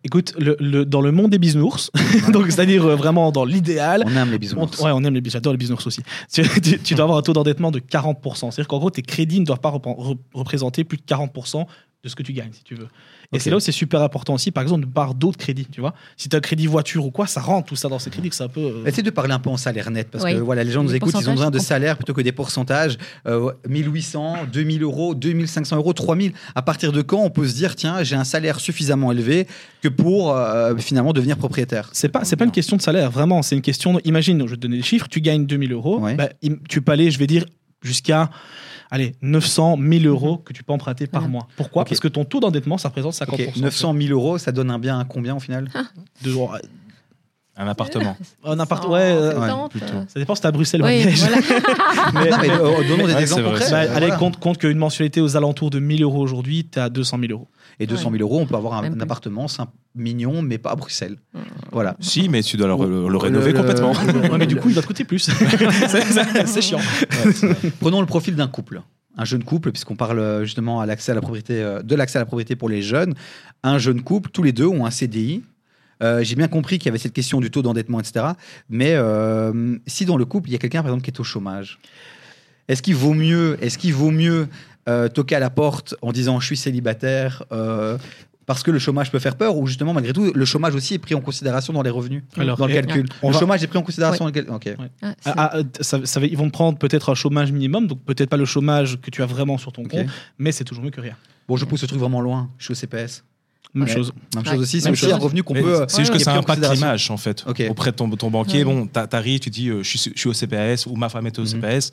[0.07, 1.91] Écoute, le, le- dans le monde des bisounours,
[2.31, 4.79] donc c'est-à-dire euh, vraiment dans l'idéal, On aime les On- bisounours.
[4.81, 5.33] ouais, on aime les bisounours.
[5.33, 6.01] J'adore les bisounours aussi.
[6.33, 8.15] Tu, tu- tu dois avoir un taux d'endettement de 40%.
[8.51, 9.73] C'est-à-dire qu'en gros, tes crédits ne doivent pas
[10.33, 11.65] représenter plus de 40%
[12.07, 12.87] de ce que tu gagnes, si tu veux.
[13.33, 15.81] Et c'est là où c'est super important aussi, par exemple, de part d'autres crédits, tu
[15.81, 15.93] vois.
[16.15, 18.29] Si tu as un crédit voiture ou quoi, ça rentre tout ça dans ces crédits,
[18.29, 18.61] que c'est un peu...
[18.61, 20.33] euh, Essaye de parler un peu en salaire net, parce Oui.
[20.33, 22.31] que voilà, les gens nous Les écoutent, ils ont besoin de salaire plutôt que des
[22.31, 22.97] pourcentages.
[23.27, 26.31] Euh, 1800, 2000 euros, 2500 euros, 3000.
[26.55, 29.45] À partir de quand on peut se dire, tiens, j'ai un salaire suffisamment élevé
[29.81, 31.89] que pour euh, finalement devenir propriétaire?
[31.91, 33.41] C'est pas, c'est pas une question de salaire, vraiment.
[33.41, 33.95] C'est une question.
[33.95, 35.07] de- imagine, je vais te donner des chiffres.
[35.09, 35.99] Tu gagnes 2000 euros.
[35.99, 36.15] Ouais.
[36.15, 36.29] bah,
[36.69, 37.45] tu peux aller, je vais dire,
[37.81, 38.29] jusqu'à
[38.89, 41.47] allez, 900, 1000 euros que tu peux emprunter par mois.
[41.55, 41.85] Pourquoi?
[41.85, 43.33] Parce que ton taux d'endettement, ça représente 50%.
[43.49, 45.69] Ok, 900 000 euros, ça donne un bien à combien au final?
[46.23, 46.33] De-
[47.59, 48.15] Un appartement.
[48.45, 49.93] Un appart, ouais, euh, 170, plutôt.
[50.07, 51.19] ça dépend si t'es à Bruxelles ou à Oui, Liège.
[51.19, 51.37] voilà.
[52.13, 53.65] Mais- Non, mais euh, donnons des Ouais, exemples c'est vrai, concrets.
[53.65, 54.15] c'est Bah, allez, voilà.
[54.17, 57.47] compte, compte qu'une mensualité aux alentours de 1000 euros aujourd'hui, t'es à 200 000 euros.
[57.79, 59.03] Et 200 000 euros, on peut avoir un, Même un plus.
[59.03, 61.17] appartement, c'est un mignon, mais pas à Bruxelles.
[61.71, 61.95] Voilà.
[61.99, 63.91] Si, mais tu dois le, le- le Le- rénover le- complètement.
[63.91, 65.19] Ouais, mais du coup, il va te coûter plus.
[65.29, 66.79] C'est- c'est c'est chiant.
[67.79, 68.81] Prenons le profil d'un couple.
[69.17, 72.19] Un jeune couple, puisqu'on parle euh, justement à l'accès à la propriété, euh, de l'accès
[72.19, 73.15] à la propriété pour les jeunes.
[73.63, 75.41] Un jeune couple, tous les deux ont un CDI.
[76.03, 78.25] Euh, J'ai bien compris qu'il y avait cette question du taux d'endettement, etc.
[78.69, 81.23] Mais euh, si dans le couple, il y a quelqu'un, par exemple, qui est au
[81.23, 81.79] chômage,
[82.67, 84.47] est-ce qu'il vaut mieux, est-ce qu'il vaut mieux
[84.89, 87.97] euh, toquer à la porte en disant je suis célibataire euh,
[88.45, 90.99] parce que le chômage peut faire peur ou justement malgré tout le chômage aussi est
[90.99, 93.05] pris en considération dans les revenus, Alors, dans le calcul?
[93.23, 94.53] le va- chômage est pris en considération dans le calcul?
[94.53, 94.73] Ok.
[95.01, 98.01] Ah, Ah, ah, ça, ça va- ils vont te prendre peut-être un chômage minimum, donc
[98.05, 100.05] peut-être pas le chômage que tu as vraiment sur ton compte,
[100.37, 101.15] mais c'est toujours mieux que rien.
[101.49, 102.49] Bon, je pousse ce truc vraiment loin.
[102.57, 103.23] Je suis au CPS.
[103.73, 103.93] Même Ouais.
[103.93, 104.11] chose.
[104.35, 104.51] Même Ouais.
[104.51, 104.81] chose aussi.
[104.81, 105.81] C'est aussi un revenu qu'on peut.
[105.81, 107.45] euh, C'est juste qui que ça impacte l'image, en fait.
[107.69, 108.63] Auprès de ton, ton banquier, Ouais.
[108.73, 111.27] bon, t'a- t'arrives, tu dis, euh, je, suis, je suis au CPS ou ma femme
[111.27, 111.47] est au Mhm.
[111.47, 111.91] CPS.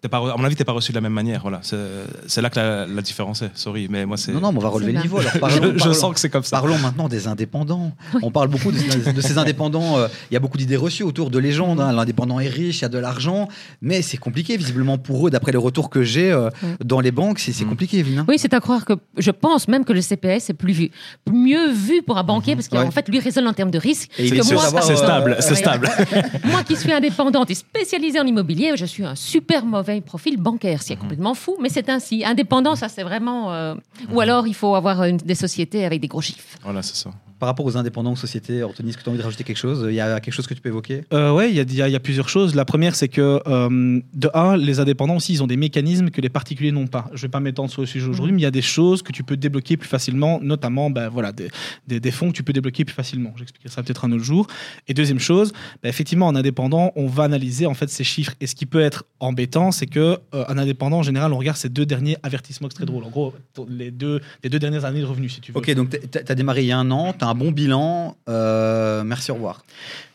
[0.00, 1.42] T'es pas, re- à mon avis, t'es pas reçu de la même manière.
[1.42, 1.60] Voilà.
[1.62, 3.50] C'est là que la, la différence est.
[3.54, 4.32] Sorry, mais moi, c'est.
[4.32, 5.18] Non, non, mais on va relever le niveau.
[5.18, 6.56] Alors, je, parlons, je parlons- sens que c'est comme ça.
[6.58, 7.92] Parlons maintenant des indépendants.
[8.22, 9.98] On parle beaucoup de, de ces indépendants.
[9.98, 11.80] euh, Il y a beaucoup d'idées reçues autour de légendes.
[11.80, 11.92] hein.
[11.92, 13.48] L'indépendant est riche, il y a de l'argent,
[13.80, 15.30] mais c'est compliqué visiblement pour eux.
[15.30, 16.48] D'après les retours que j'ai euh,
[16.84, 17.68] dans les banques, c'est Mm.
[17.68, 18.18] compliqué, Evelyne.
[18.20, 18.24] hein.
[18.28, 20.90] Oui, c'est à croire que je pense même que le CPS est plus vu,
[21.30, 22.90] mieux vu pour un banquier parce qu'en Ouais.
[22.90, 24.10] fait, lui raisonne en termes de risque.
[24.16, 24.42] C'est euh,
[24.96, 25.56] stable, euh, c'est ouais.
[25.56, 25.88] stable.
[26.44, 30.78] Moi qui suis indépendante et spécialisée en immobilier, je suis un super mauvais profil bancaire.
[30.80, 30.86] Mhm.
[30.86, 32.16] C'est complètement fou, mais c'est ainsi.
[32.32, 33.40] Indépendant, ça c'est vraiment.
[33.52, 33.74] euh,
[34.10, 34.18] Ou Mhm.
[34.26, 36.56] alors il faut avoir une- des sociétés avec des gros chiffres.
[36.62, 37.10] Voilà, c'est ça.
[37.42, 39.56] Par rapport aux indépendants, aux sociétés, Anthony, est-ce que tu as envie de rajouter quelque
[39.56, 39.84] chose?
[39.88, 41.02] Il y a quelque chose que tu peux évoquer?
[41.12, 42.54] Euh, ouais, il y a, y y plusieurs choses.
[42.54, 46.20] La première, c'est que euh, de un, les indépendants aussi, ils ont des mécanismes que
[46.20, 47.10] les particuliers n'ont pas.
[47.12, 49.10] Je vais pas m'étendre sur le sujet aujourd'hui, mais il y a des choses que
[49.10, 51.48] tu peux débloquer plus facilement, notamment, ben voilà, des,
[51.88, 53.34] des, des fonds que tu peux débloquer plus facilement.
[53.36, 54.46] J'expliquerai ça peut-être un autre jour.
[54.86, 55.52] Et deuxième chose,
[55.82, 58.34] ben, effectivement, en indépendant, on va analyser en fait ces chiffres.
[58.40, 61.56] Et ce qui peut être embêtant, c'est que euh, un indépendant, en général, on regarde
[61.56, 63.02] ces deux derniers avertissements extraits drôles.
[63.02, 63.34] En gros,
[63.68, 65.58] les deux, les deux dernières années de revenus, si tu veux.
[65.58, 68.16] Ok, donc tu as démarré il y a un an, tu as un bon bilan.
[68.28, 69.64] euh, merci, au revoir.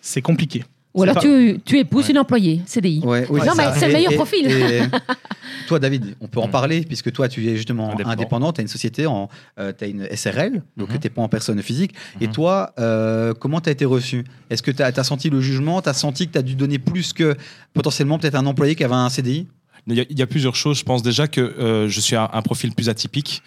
[0.01, 0.63] C'est compliqué.
[0.93, 2.11] Ou alors pas- tu, tu épouses Ouais.
[2.11, 3.01] une employée, CDI.
[3.03, 4.47] Ouais, oui, Non, mais c'est le meilleur et- profil.
[4.47, 4.81] et-
[5.67, 6.51] toi, David, on peut en Mm.
[6.51, 8.09] parler, puisque toi, tu es justement Indépendant.
[8.11, 10.97] indépendant, tu as une société, en, tu as une SRL, donc Mhm.
[10.99, 11.93] tu n'es pas en personne physique.
[12.19, 12.33] Et Mhm.
[12.33, 14.25] toi, euh, comment tu as été reçu?
[14.49, 15.81] Est-ce que tu as, senti le jugement?
[15.83, 17.35] Tu as senti que tu as dû donner plus que
[17.73, 19.45] potentiellement peut-être un employé qui avait un CDI
[19.89, 20.79] Il y, a, il y a plusieurs choses.
[20.79, 23.43] Je pense déjà que euh, je suis un, un profil plus atypique.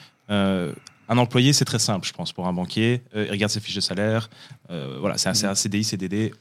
[1.11, 3.03] Un employé, c'est très simple, je pense, pour un banquier.
[3.16, 4.31] Euh, il regarde ses fiches de salaire.
[4.70, 6.33] Euh, voilà, c'est un, un CDI, CDD.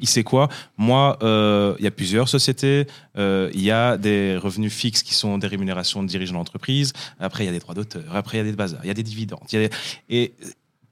[0.00, 0.48] Il sait quoi?
[0.78, 2.86] Moi, euh, il y a plusieurs sociétés.
[3.16, 6.92] Il y a des revenus fixes qui sont des rémunérations de dirigeants d'entreprise.
[7.18, 8.04] Après, il y a des droits d'auteur.
[8.14, 8.80] Après, il y a des bazars.
[8.84, 9.40] Il y a des dividendes.
[10.08, 10.32] Et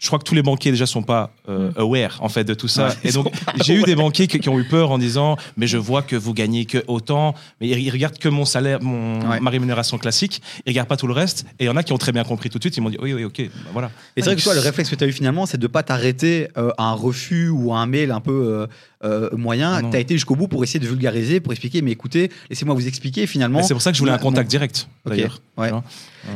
[0.00, 2.68] je crois que tous les banquiers déjà sont pas euh, aware en fait de tout
[2.68, 2.88] ça.
[2.88, 3.30] Ouais, et donc
[3.62, 6.16] j'ai eu des banquiers qui, qui ont eu peur en disant mais je vois que
[6.16, 9.38] vous gagnez que autant, mais ils, regardent que mon salaire, mon Ouais.
[9.40, 11.44] ma rémunération classique, ils regardent pas tout le reste.
[11.58, 12.76] Et il y en a qui ont très bien compris tout de suite.
[12.76, 13.90] Ils m'ont dit oui oui ok bah voilà.
[14.16, 15.82] Et c'est vrai que toi, le réflexe que tu as eu finalement, c'est de pas
[15.82, 18.66] t'arrêter euh, à un refus ou à un mail un peu
[19.04, 19.72] euh, moyen.
[19.74, 22.74] Ah tu as été jusqu'au bout pour essayer de vulgariser, pour expliquer, mais écoutez, laissez-moi
[22.74, 23.62] vous expliquer finalement.
[23.62, 25.40] C'est pour ça que je voulais un Mon- contact direct d'ailleurs.
[25.58, 25.70] ouais.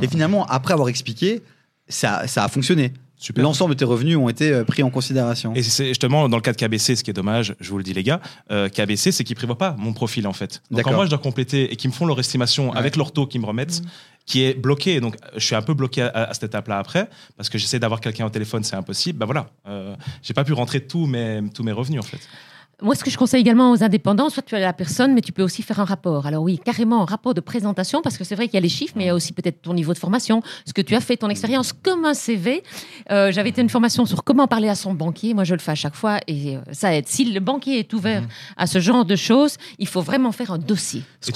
[0.03, 1.41] Et finalement, après avoir expliqué,
[1.89, 2.93] ça, ça a fonctionné.
[3.37, 5.55] L'ensemble de tes revenus ont été euh, pris en considération.
[5.55, 7.85] Et c'est justement dans le cas de KBC, ce qui est dommage, je vous le
[7.85, 10.63] dis les gars, euh, KBC, c'est qu'ils prévoient pas mon profil en fait.
[10.71, 12.79] Donc quand moi je dois compléter et qu'ils me font leur estimation Ouais.
[12.79, 13.83] avec leur taux qu'ils me remettent,
[14.27, 17.49] qui est bloqué, donc je suis un peu bloqué à, à cette étape-là après, parce
[17.49, 19.19] que j'essaie d'avoir quelqu'un au téléphone, c'est impossible.
[19.19, 22.21] Ben voilà, euh, j'ai pas pu rentrer tous mes tous mes revenus en fait.
[22.83, 25.33] Moi, ce que je conseille également aux indépendants, soit tu as la personne, mais tu
[25.33, 26.27] peux aussi faire un rapport.
[26.27, 28.69] Alors oui, carrément un rapport de présentation, parce que c'est vrai qu'il y a les
[28.69, 31.01] chiffres, mais il y a aussi peut-être ton niveau de formation, ce que tu as
[31.01, 32.63] fait, ton expérience, comme un CV.
[33.11, 35.35] Euh, J'avais été une formation sur comment parler à son banquier.
[35.35, 37.07] Moi, je le fais à chaque fois, et euh, ça aide.
[37.09, 38.29] Si le banquier est ouvert Mhm.
[38.57, 41.03] à ce genre de choses, il faut vraiment faire un dossier.
[41.23, 41.31] Tu-.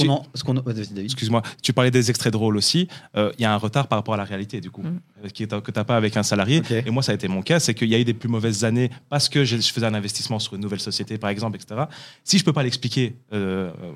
[1.05, 2.89] Excuse-moi, tu parlais des extraits drôles aussi.
[3.17, 4.99] Euh, Il y a un retard par rapport à la réalité, du coup, Mm.
[5.25, 6.63] euh, est- que tu n'as pas avec un salarié.
[6.87, 8.65] Et moi, ça a été mon cas, c'est qu'il y a eu des plus mauvaises
[8.65, 11.83] années parce que je je faisais un investissement sur une nouvelle société, par exemple, etc.
[12.25, 13.93] Si je peux pas l'expliquer euh, euh,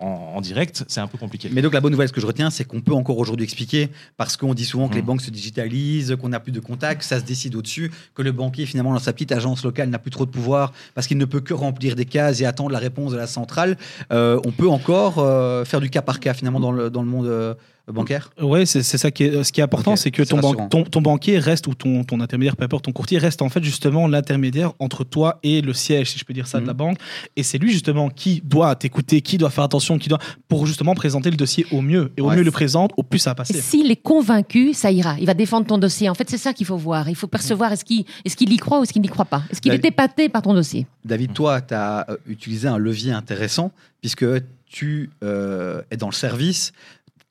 [0.00, 1.48] en, en direct, c'est un peu compliqué.
[1.52, 3.88] Mais donc la bonne nouvelle, ce que je retiens, c'est qu'on peut encore aujourd'hui expliquer,
[4.16, 5.06] parce qu'on dit souvent que les Mm.
[5.06, 8.32] banques se digitalisent, qu'on n'a plus de contacts, que ça se décide au-dessus, que le
[8.32, 11.24] banquier, finalement, dans sa petite agence locale, n'a plus trop de pouvoir, parce qu'il ne
[11.24, 13.76] peut que remplir des cases et attendre la réponse de la centrale.
[14.12, 17.08] Euh, on peut encore euh, faire du cas par cas, finalement, dans le, dans le
[17.08, 17.54] monde euh,
[17.92, 18.30] bancaire?
[18.40, 20.68] Ouais, c'est c'est ça qui est, ce qui est important, c'est que c'est ton, ban-
[20.68, 23.62] ton, ton banquier reste, ou ton, ton intermédiaire, peu importe, ton courtier reste en fait
[23.62, 26.96] justement l'intermédiaire entre toi et le siège, si je peux dire ça, de la banque.
[27.36, 30.18] Et c'est lui justement qui doit t'écouter, qui doit faire attention, qui doit,
[30.48, 32.12] pour justement présenter le dossier au mieux.
[32.16, 32.36] Et au Ouais.
[32.36, 33.60] mieux il le présente, au plus ça va Et passer.
[33.60, 35.16] S'il est convaincu, ça ira.
[35.20, 36.08] Il va défendre ton dossier.
[36.08, 37.08] En fait, c'est ça qu'il faut voir.
[37.08, 39.42] Il faut percevoir est-ce qu'il est qu'il y croit ou est-ce qu'il n'y croit pas?
[39.50, 40.86] Est-ce qu'il est épaté par ton dossier?
[41.04, 43.70] David, toi, tu as euh, utilisé un levier intéressant
[44.00, 44.26] puisque
[44.68, 46.72] tu euh, es dans le service.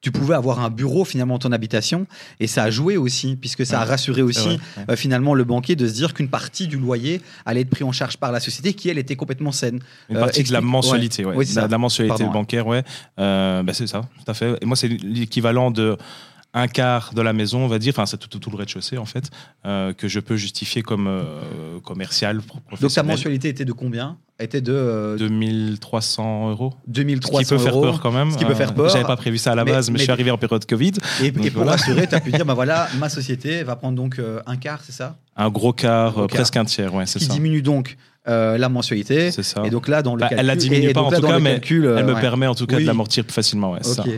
[0.03, 2.05] Tu pouvais avoir un bureau finalement dans ton habitation
[2.39, 4.83] et ça a joué aussi puisque ça a rassuré C'est aussi vrai, ouais.
[4.91, 7.91] euh, finalement le banquier de se dire qu'une partie du loyer allait être pris en
[7.93, 9.79] charge par la société qui elle était complètement saine.
[10.09, 11.33] Une Euh, partie de la mensualité, ouais.
[11.37, 11.67] Oui, la, ça.
[11.67, 12.33] de la mensualité Pardon, ouais.
[12.33, 12.83] bancaire, ouais.
[13.17, 14.57] Euh, bah, c'est ça, tout à fait.
[14.61, 15.97] Et moi, c'est l'équivalent de
[16.55, 18.97] un quart de la maison, on va dire, enfin c'est tout, tout- tout le rez-de-chaussée
[18.97, 19.29] en fait,
[19.65, 22.41] euh, que je peux justifier comme euh, commercial,
[22.79, 24.17] Donc ta mensualité était de combien?
[24.39, 26.73] Était de euh, 2300 euros.
[26.87, 27.81] Ce 2300 qui peut faire euros.
[27.83, 28.31] peur quand même.
[28.31, 28.89] Ce qui peut Euh, faire peur.
[28.89, 30.65] J'avais pas prévu ça à la Mais- base, mais, mais- je suis arrivé en période
[30.65, 30.91] Covid.
[31.21, 31.71] Et, et pour voilà.
[31.73, 34.81] rassurer, tu as pu dire bah voilà, ma société va prendre donc euh, un quart,
[34.83, 35.17] c'est ça?
[35.37, 36.35] Un gros quart, Un gros quart.
[36.37, 37.33] presque un tiers, ouais, Ce c'est qui ça.
[37.33, 39.31] diminue donc euh, la mensualité.
[39.31, 39.63] C'est ça.
[39.65, 41.19] Et donc là, dans le Bah, calcul, elle la diminue et- et pas en là,
[41.19, 42.21] tout cas, mais calcul, euh, Elle me ouais.
[42.21, 42.83] permet en tout cas Oui.
[42.83, 44.05] de l'amortir plus facilement, ouais, c'est Ok.
[44.07, 44.11] ça.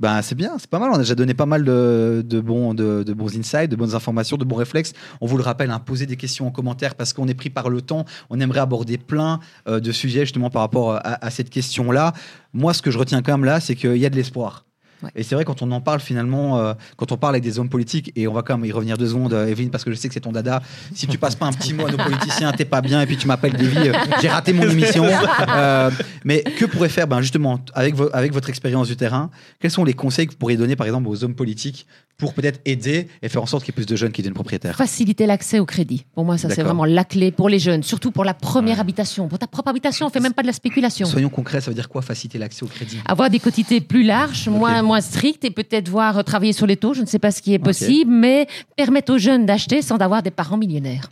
[0.00, 0.90] Ben, c'est bien, c'est pas mal.
[0.90, 4.44] On a déjà donné pas mal de, bons, de, bons insights, de bonnes informations, de
[4.44, 4.94] bons réflexes.
[5.20, 7.68] On vous le rappelle, hein, posez des questions en commentaire parce qu'on est pris par
[7.68, 8.06] le temps.
[8.30, 12.14] On aimerait aborder plein euh, de sujets justement par rapport à, à cette question-là.
[12.54, 14.64] Moi, ce que je retiens quand même là, c'est qu'il y a de l'espoir.
[15.02, 15.10] Ouais.
[15.16, 17.68] Et c'est vrai, quand on en parle finalement, euh, quand on parle avec des hommes
[17.70, 19.96] politiques, et on va quand même y revenir deux secondes, euh, Evelyne, parce que je
[19.96, 20.60] sais que c'est ton dada.
[20.94, 23.16] Si tu passes pas un petit mot à nos politiciens, t'es pas bien, et puis
[23.16, 25.06] tu m'appelles Davy, euh, j'ai raté mon émission.
[25.48, 25.90] Euh,
[26.24, 29.84] mais que pourrait faire, ben justement, avec, vo- avec votre expérience du terrain, quels sont
[29.84, 31.86] les conseils que vous pourriez donner, par exemple, aux hommes politiques
[32.20, 34.34] pour peut-être aider et faire en sorte qu'il y ait plus de jeunes qui deviennent
[34.34, 36.04] propriétaires Faciliter l'accès au crédit.
[36.14, 38.80] Pour moi, ça, c'est vraiment la clé pour les jeunes, surtout pour la première Ouais.
[38.82, 39.26] habitation.
[39.28, 41.06] Pour ta propre habitation, on fait même pas de la spéculation.
[41.06, 42.98] Soyons concrets, ça veut dire quoi faciliter l'accès au crédit?
[43.06, 46.94] Avoir des quotités plus larges, moins, moins strictes et peut-être voir travailler sur les taux.
[46.94, 50.22] Je ne sais pas ce qui est possible, mais permettre aux jeunes d'acheter sans avoir
[50.22, 51.10] des parents millionnaires.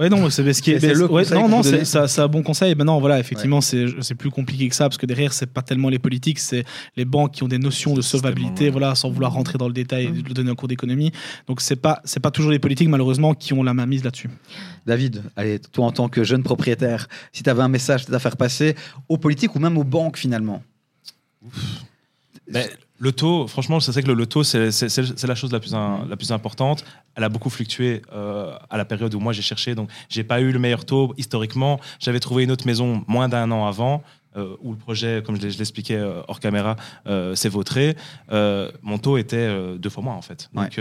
[0.00, 0.82] Ouais, non, c'est ce qui est.
[0.82, 2.74] Le ouais, non, non, c'est ça- un bon conseil.
[2.74, 5.90] Maintenant, voilà, effectivement, c'est c'est plus compliqué que ça parce que derrière, c'est pas tellement
[5.90, 6.64] les politiques, c'est
[6.96, 8.70] les banques qui ont des notions de solvabilité, ouais.
[8.70, 10.22] voilà, sans vouloir rentrer dans le détail et Mhm.
[10.26, 11.12] le donner un cours d'économie.
[11.46, 14.30] Donc, c'est pas c'est pas toujours les politiques, malheureusement, qui ont la main mise là-dessus.
[14.86, 18.38] David, allez, toi en tant que jeune propriétaire, si tu avais un message à faire
[18.38, 18.76] passer
[19.10, 20.62] aux politiques ou même aux banques finalement?
[22.50, 22.70] Mais
[23.06, 25.50] le taux, franchement, je sais que le, le taux, c'est c'est- c'est- c'est la chose
[25.52, 26.84] la plus, in- la plus importante.
[27.16, 29.74] Elle a beaucoup fluctué euh, à la période où moi j'ai cherché.
[29.74, 31.80] Donc, j'ai pas eu le meilleur taux historiquement.
[31.98, 34.02] J'avais trouvé une autre maison moins d'un an avant.
[34.36, 36.76] euh, où le projet, comme je l'expliquais euh, hors caméra,
[37.34, 37.96] s'est vautré.
[38.30, 40.48] Mon taux était deux fois moins en fait.
[40.54, 40.78] Donc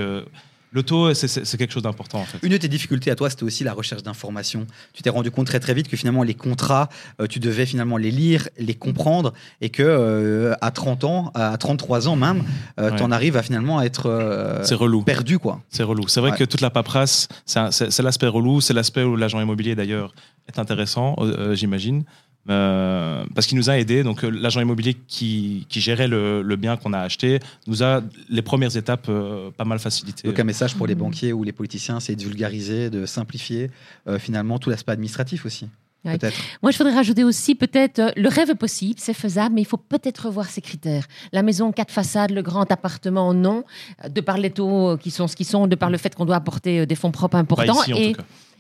[0.84, 2.38] taux, c'est- quelque chose d'important en fait.
[2.44, 4.68] Une de tes difficultés à toi, c'était aussi la recherche d'informations.
[4.94, 7.98] Tu t'es rendu compte très très vite que finalement les contrats, euh, tu devais finalement
[7.98, 12.44] les lire, les comprendre, et que euh, à 30 ans, à 33 ans même,
[12.80, 12.98] euh, Ouais.
[12.98, 15.02] t'en arrives à finalement être euh, C'est relou.
[15.04, 15.62] perdu quoi.
[15.70, 16.08] C'est relou.
[16.08, 16.38] C'est vrai Ouais.
[16.38, 18.62] que toute la paperasse, c'est l'aspect relou.
[18.62, 20.14] C'est l'aspect où l'agent immobilier, d'ailleurs,
[20.48, 21.16] est intéressant,
[21.54, 22.04] j'imagine.
[22.50, 24.02] Euh, parce qu'il nous a aidés.
[24.02, 28.02] Donc, euh, l'agent immobilier qui, qui gérait le, le bien qu'on a acheté nous a
[28.30, 30.28] les premières étapes euh, pas mal facilitées.
[30.28, 33.70] Donc un message pour les banquiers ou les politiciens, c'est de vulgariser, de simplifier
[34.08, 35.68] euh, finalement tout l'aspect administratif aussi.
[36.06, 36.18] Ouais.
[36.64, 39.68] Moi, je voudrais rajouter aussi peut-être euh, le rêve est possible, c'est faisable, mais il
[39.68, 41.06] faut peut-être revoir ses critères.
[41.34, 43.66] La maison quatre façades, le grand appartement, non.
[44.10, 46.38] De par les taux qui sont ce qu'ils sont, de par le fait qu'on doit
[46.38, 47.84] apporter des fonds propres Pas importants.
[47.84, 47.98] ici, en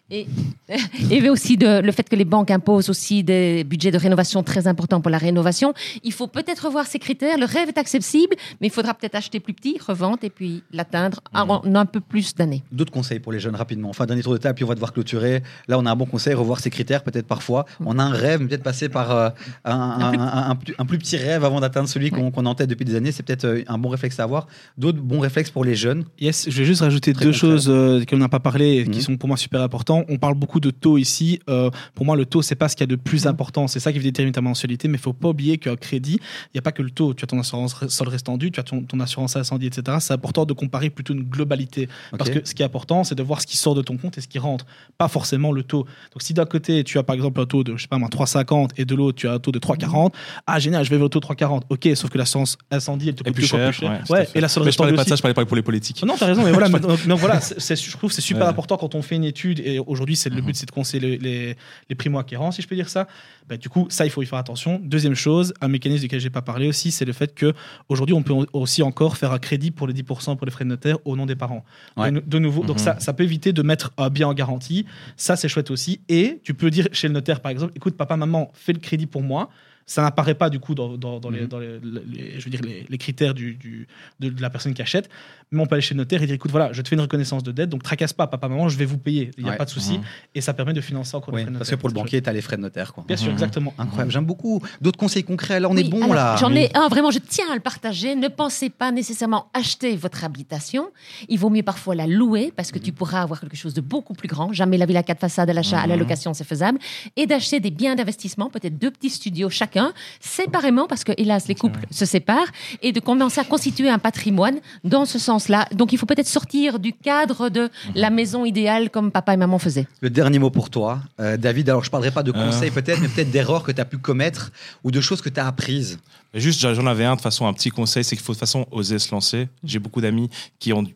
[1.12, 4.68] et, aussi de, le fait que les banques imposent aussi des budgets de rénovation très
[4.68, 5.74] importants pour la rénovation.
[6.04, 7.38] Il faut peut-être revoir ces critères.
[7.38, 11.22] Le rêve est accessible, mais il faudra peut-être acheter plus petit, revendre et puis l'atteindre
[11.34, 12.64] en un peu plus d'années.
[12.72, 13.90] D'autres conseils pour les jeunes rapidement.
[13.90, 15.44] Enfin, dernier tour de table, puis on va devoir clôturer.
[15.68, 17.66] Là, on a un bon conseil, revoir ses critères, peut-être parfois.
[17.86, 19.30] On a un rêve, mais peut-être passer par euh,
[19.66, 22.50] un, un- un- un plus, un plus petit rêve avant d'atteindre celui qu'on qu'on a
[22.50, 23.12] en tête depuis des années.
[23.12, 24.48] C'est peut-être euh, un bon réflexe à avoir.
[24.78, 26.06] D'autres bons réflexes pour les jeunes.
[26.20, 28.98] Yes, je vais juste rajouter Très deux choses euh, qu'on n'a pas parlé et qui
[29.00, 29.02] Mhm.
[29.02, 29.62] sont pour moi super
[30.10, 31.40] On parle beaucoup de taux ici.
[31.50, 33.32] Euh, pour moi, le taux, c'est pas ce qu'il y a de plus Mhm.
[33.32, 33.68] important.
[33.68, 36.60] C'est ça qui détermine ta mensualité, mais il faut pas oublier qu'un crédit, il n'y
[36.60, 37.14] a pas que le taux.
[37.14, 39.98] Tu as ton assurance sol restendu, tu as ton, ton assurance incendie, etc.
[40.00, 41.88] C'est important de comparer plutôt une globalité.
[42.18, 44.18] Parce que ce qui est important, c'est de voir ce qui sort de ton compte
[44.18, 44.66] et ce qui rentre,
[44.98, 45.84] pas forcément le taux.
[46.14, 48.10] Donc si d'un côté, tu as par exemple un taux de, je sais pas moi,
[48.10, 50.14] 3,50 et de l'autre, tu as un taux de 3,40,
[50.48, 51.64] ah génial, je vais vers le taux de 3,40.
[51.70, 53.70] Ok, sauf que l'assurance incendie, elle te coûte plus cher.
[53.70, 53.90] plus cher.
[53.92, 54.38] ouais, tout à Ouais, fait.
[54.38, 56.04] et la sol Mais je parlais pas de ça, je parlais pas pour les politiques.
[56.06, 56.80] Non, t'as raison, mais voilà, mais
[57.16, 58.50] voilà, c'est- je trouve que c'est super Ouais.
[58.50, 61.18] important quand on fait une étude et aujourd'hui, c'est le but, c'est de conseiller les,
[61.18, 61.58] les,
[61.90, 63.08] les primo-acquérants, si je peux dire ça.
[63.48, 64.80] Bah, du coup, ça, il faut y faire attention.
[64.84, 67.54] Deuxième chose, un mécanisme duquel j'ai pas parlé aussi, c'est le fait que
[67.90, 70.70] aujourd'hui, on peut aussi encore faire un crédit pour les 10% pour les frais de
[70.70, 71.66] notaire au nom des parents.
[71.98, 72.12] Ouais.
[72.12, 72.84] De, de nouveau, donc Mhm.
[72.84, 74.86] ça, ça peut éviter de mettre un bien en garantie.
[75.18, 76.00] Ça, c'est chouette aussi.
[76.10, 79.08] Et tu peux dire chez le notaire, par exemple, écoute, papa, maman, fais le crédit
[79.08, 79.50] pour moi.
[79.90, 81.48] Ça n'apparaît pas du coup dans, dans- dans les, Mhm.
[81.48, 83.88] dans les- les- je veux dire, les, les critères du, du-
[84.20, 85.10] de, de la personne qui achète.
[85.52, 87.02] Mais on peut aller chez le notaire et dire écoute, voilà, je te fais une
[87.02, 89.32] reconnaissance de dette, donc tracasse pas, papa, maman, je vais vous payer.
[89.38, 89.58] Il n'y a Ouais.
[89.58, 89.98] pas de souci.
[89.98, 90.04] Mhm.
[90.36, 92.22] Et ça permet de financer encore Oui, les frais de parce que pour le banquier,
[92.22, 92.94] tu as les frais de notaire.
[92.94, 93.04] Quoi.
[93.08, 93.34] Bien sûr, Mhm.
[93.34, 93.74] exactement.
[93.80, 94.62] Incroyable, j'aime beaucoup.
[94.80, 96.36] D'autres conseils concrets, alors on est bon alors, là.
[96.40, 98.16] J'en ai un, vraiment, je tiens à le partager.
[98.16, 100.90] Ne pensez pas nécessairement acheter votre habitation.
[101.30, 104.14] Il vaut mieux parfois la louer parce que tu pourras avoir quelque chose de beaucoup
[104.14, 104.54] plus grand.
[104.54, 106.00] Jamais la villa 4 façades à l'achat, à la Mhm.
[106.02, 106.78] location, c'est faisable.
[107.16, 109.79] Et d'acheter des biens d'investissement, peut-être deux petits studios chacun,
[110.20, 112.52] séparément parce que, hélas, les couples se séparent.
[112.82, 115.68] Et de commencer à constituer un patrimoine dans ce sens-là.
[115.74, 119.60] Donc, il faut peut-être sortir du cadre de la maison idéale comme papa et maman
[119.60, 119.88] faisaient.
[120.02, 121.70] Le dernier mot pour toi, euh, David.
[121.70, 122.46] Alors, je parlerai pas de Euh.
[122.46, 124.52] conseils peut-être, mais peut-être d'erreurs que tu as pu commettre
[124.84, 126.00] ou de choses que tu as apprises.
[126.34, 128.42] Mais juste, j'en avais un de façon, un petit conseil, c'est qu'il faut de toute
[128.48, 129.48] façon oser se lancer.
[129.64, 130.96] J'ai beaucoup d'amis qui ont du-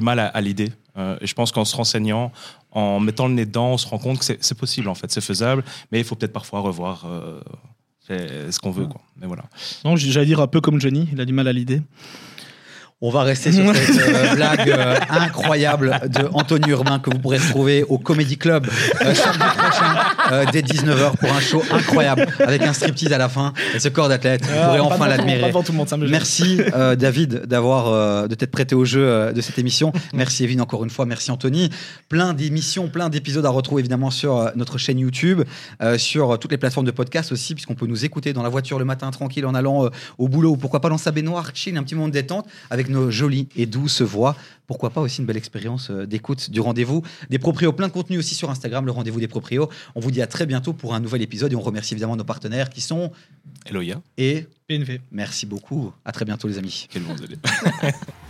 [0.00, 0.72] mal à, à l'idée.
[0.96, 2.32] Euh, et je pense qu'en se renseignant,
[2.72, 5.08] en mettant le nez dedans, on se rend compte que c'est c'est possible en fait,
[5.12, 7.40] c'est faisable, mais il faut peut-être parfois revoir euh,
[8.06, 8.86] c'est ce qu'on veut.
[8.86, 9.00] Quoi.
[9.20, 9.44] Mais voilà.
[9.84, 11.80] Non, j'allais dire un peu comme Johnny, il a du mal à l'idée.
[13.06, 17.36] On va rester sur cette euh, blague euh, incroyable de Anthony Urbain que vous pourrez
[17.36, 18.66] retrouver au Comedy Club
[19.02, 19.94] euh, samedi prochain
[20.32, 23.90] euh, dès 19h pour un show incroyable avec un striptease à la fin et ce
[23.90, 24.46] corps d'athlète.
[24.46, 25.52] Vous pourrez Ah, enfin l'admirer.
[26.08, 29.92] Merci euh, David d'avoir euh, de t'être prêté au jeu de cette émission.
[30.14, 31.04] Merci Evelyne encore une fois.
[31.04, 31.68] Merci Anthony.
[32.08, 35.42] Plein d'émissions, plein d'épisodes à retrouver évidemment sur notre chaîne YouTube,
[35.98, 38.86] sur toutes les plateformes de podcast aussi, puisqu'on peut nous écouter dans la voiture le
[38.86, 41.94] matin tranquille en allant au boulot ou pourquoi pas dans sa baignoire, chill, un petit
[41.94, 44.36] moment de détente avec nos jolies et douces voix.
[44.66, 47.72] Pourquoi pas aussi une belle expérience euh, d'écoute du rendez-vous des proprios.
[47.72, 49.68] Plein de contenu aussi sur Instagram, le rendez-vous des proprios.
[49.94, 52.24] On vous dit à très bientôt pour un nouvel épisode et on remercie évidemment nos
[52.24, 53.12] partenaires qui sont
[53.66, 55.00] Eloïa, et PNV.
[55.12, 55.92] merci beaucoup.
[56.04, 56.86] À très bientôt les amis.
[56.90, 57.36] quel bon délai.